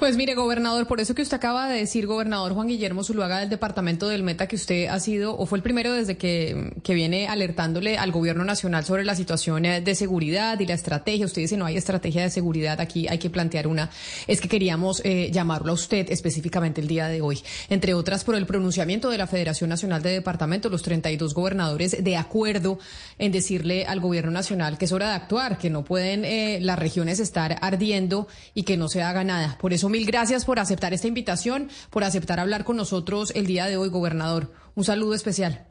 Pues 0.02 0.18
mire, 0.18 0.34
gobernador, 0.34 0.88
por 0.88 1.00
eso 1.00 1.14
que 1.14 1.22
usted 1.22 1.38
acaba 1.38 1.70
de 1.70 1.78
decir, 1.78 2.08
gobernador 2.08 2.56
Juan 2.56 2.68
Guillermo 2.68 3.04
Zuluaga 3.04 3.38
del 3.38 3.50
departamento 3.50 4.10
del 4.10 4.24
Meta, 4.24 4.48
que 4.48 4.56
usted 4.56 4.88
ha 4.88 5.00
sido 5.00 5.38
o 5.38 5.46
fue 5.46 5.60
el 5.60 5.62
primero 5.62 5.94
desde 5.94 6.18
que, 6.18 6.74
que 6.84 6.96
viene 6.96 7.28
alertándole 7.28 8.00
al 8.00 8.12
gobierno 8.12 8.44
nacional 8.44 8.84
sobre 8.84 9.04
la 9.04 9.14
situación 9.14 9.64
eh, 9.64 9.80
de 9.80 9.94
seguridad 9.94 10.60
y 10.60 10.66
la 10.66 10.74
estrategia. 10.74 11.28
Usted 11.28 11.44
dice 11.44 11.56
no 11.56 11.68
hay 11.68 11.78
estrategia 11.78 12.24
de 12.24 12.32
seguridad, 12.32 12.82
aquí 12.82 13.08
hay 13.08 13.20
que 13.20 13.30
plantear 13.30 13.68
una. 13.68 13.92
Es 14.26 14.42
que 14.42 14.50
queríamos 14.50 15.04
eh, 15.06 15.30
llamarlo 15.32 15.70
a 15.70 15.76
usted 15.76 16.10
específicamente 16.10 16.82
el 16.82 16.88
día 16.88 17.08
de 17.08 17.22
hoy, 17.22 17.40
entre 17.70 17.94
otras 17.94 18.24
por 18.24 18.34
el 18.34 18.48
pronunciamiento 18.48 19.12
de 19.12 19.20
la 19.20 19.28
Federación 19.28 19.70
Nacional 19.70 20.02
de 20.02 20.10
Departamentos, 20.10 20.72
los 20.72 20.82
32 20.82 21.36
gobernadores 21.36 22.04
de 22.04 22.18
acuerdo 22.18 22.80
en 23.22 23.32
decirle 23.32 23.86
al 23.86 24.00
gobierno 24.00 24.32
nacional 24.32 24.80
que 24.80 24.86
es 24.86 24.92
hora 24.92 25.10
de 25.10 25.16
actuar, 25.16 25.60
que 25.60 25.70
no 25.70 25.86
pueden 25.86 26.26
eh, 26.26 26.60
las 26.60 26.78
regiones 26.78 27.20
estar 27.20 27.56
ardiendo 27.62 28.28
y 28.56 28.64
que 28.64 28.78
no 28.78 28.90
se 28.90 29.04
haga 29.04 29.24
nada. 29.24 29.58
Por 29.62 29.74
eso 29.74 29.90
mil 29.90 30.06
gracias 30.06 30.44
por 30.44 30.60
aceptar 30.60 30.92
esta 30.92 31.08
invitación, 31.08 31.70
por 31.92 32.04
aceptar 32.04 32.40
hablar 32.40 32.66
con 32.66 32.78
nosotros 32.78 33.32
el 33.36 33.46
día 33.46 33.68
de 33.68 33.78
hoy, 33.78 33.90
gobernador. 33.90 34.52
Un 34.74 34.84
saludo 34.84 35.14
especial. 35.14 35.71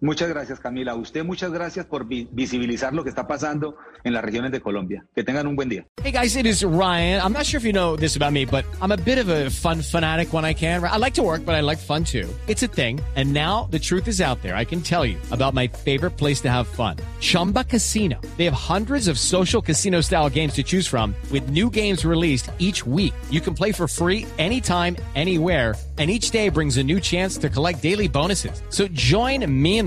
Muchas 0.00 0.28
gracias, 0.28 0.60
Camila. 0.60 0.92
A 0.92 0.94
usted 0.94 1.24
muchas 1.24 1.50
gracias 1.50 1.84
por 1.86 2.06
vi 2.06 2.28
visibilizar 2.30 2.94
lo 2.94 3.02
que 3.02 3.10
está 3.10 3.26
pasando 3.26 3.76
en 4.04 4.12
las 4.12 4.22
regiones 4.22 4.52
de 4.52 4.60
Colombia. 4.60 5.04
Que 5.14 5.24
tengan 5.24 5.46
un 5.46 5.56
buen 5.56 5.68
día. 5.68 5.86
Hey 6.02 6.12
guys, 6.12 6.36
it 6.36 6.46
is 6.46 6.62
Ryan. 6.62 7.20
I'm 7.20 7.32
not 7.32 7.44
sure 7.44 7.58
if 7.58 7.64
you 7.64 7.72
know 7.72 7.96
this 7.96 8.16
about 8.16 8.32
me, 8.32 8.44
but 8.44 8.64
I'm 8.80 8.92
a 8.92 8.96
bit 8.96 9.18
of 9.18 9.28
a 9.28 9.50
fun 9.50 9.82
fanatic 9.82 10.32
when 10.32 10.44
I 10.44 10.54
can. 10.54 10.84
I 10.84 10.98
like 10.98 11.14
to 11.14 11.22
work, 11.22 11.44
but 11.44 11.54
I 11.54 11.60
like 11.60 11.78
fun 11.78 12.04
too. 12.04 12.28
It's 12.46 12.62
a 12.62 12.68
thing. 12.68 13.00
And 13.16 13.32
now 13.32 13.68
the 13.70 13.78
truth 13.78 14.06
is 14.06 14.20
out 14.20 14.40
there. 14.40 14.54
I 14.54 14.64
can 14.64 14.82
tell 14.82 15.04
you 15.04 15.18
about 15.32 15.54
my 15.54 15.66
favorite 15.66 16.16
place 16.16 16.40
to 16.42 16.50
have 16.50 16.68
fun. 16.68 16.96
Chumba 17.20 17.64
Casino. 17.64 18.20
They 18.36 18.44
have 18.44 18.54
hundreds 18.54 19.08
of 19.08 19.18
social 19.18 19.60
casino 19.60 20.00
style 20.00 20.30
games 20.30 20.54
to 20.54 20.62
choose 20.62 20.86
from 20.86 21.14
with 21.32 21.50
new 21.50 21.70
games 21.70 22.04
released 22.04 22.50
each 22.58 22.86
week. 22.86 23.14
You 23.30 23.40
can 23.40 23.54
play 23.54 23.72
for 23.72 23.88
free 23.88 24.26
anytime, 24.38 24.96
anywhere 25.16 25.74
and 25.98 26.10
each 26.10 26.30
day 26.30 26.48
brings 26.48 26.76
a 26.76 26.82
new 26.82 27.00
chance 27.00 27.36
to 27.38 27.50
collect 27.50 27.82
daily 27.82 28.08
bonuses. 28.08 28.62
So 28.70 28.88
join 28.88 29.44
me 29.60 29.78
in 29.78 29.86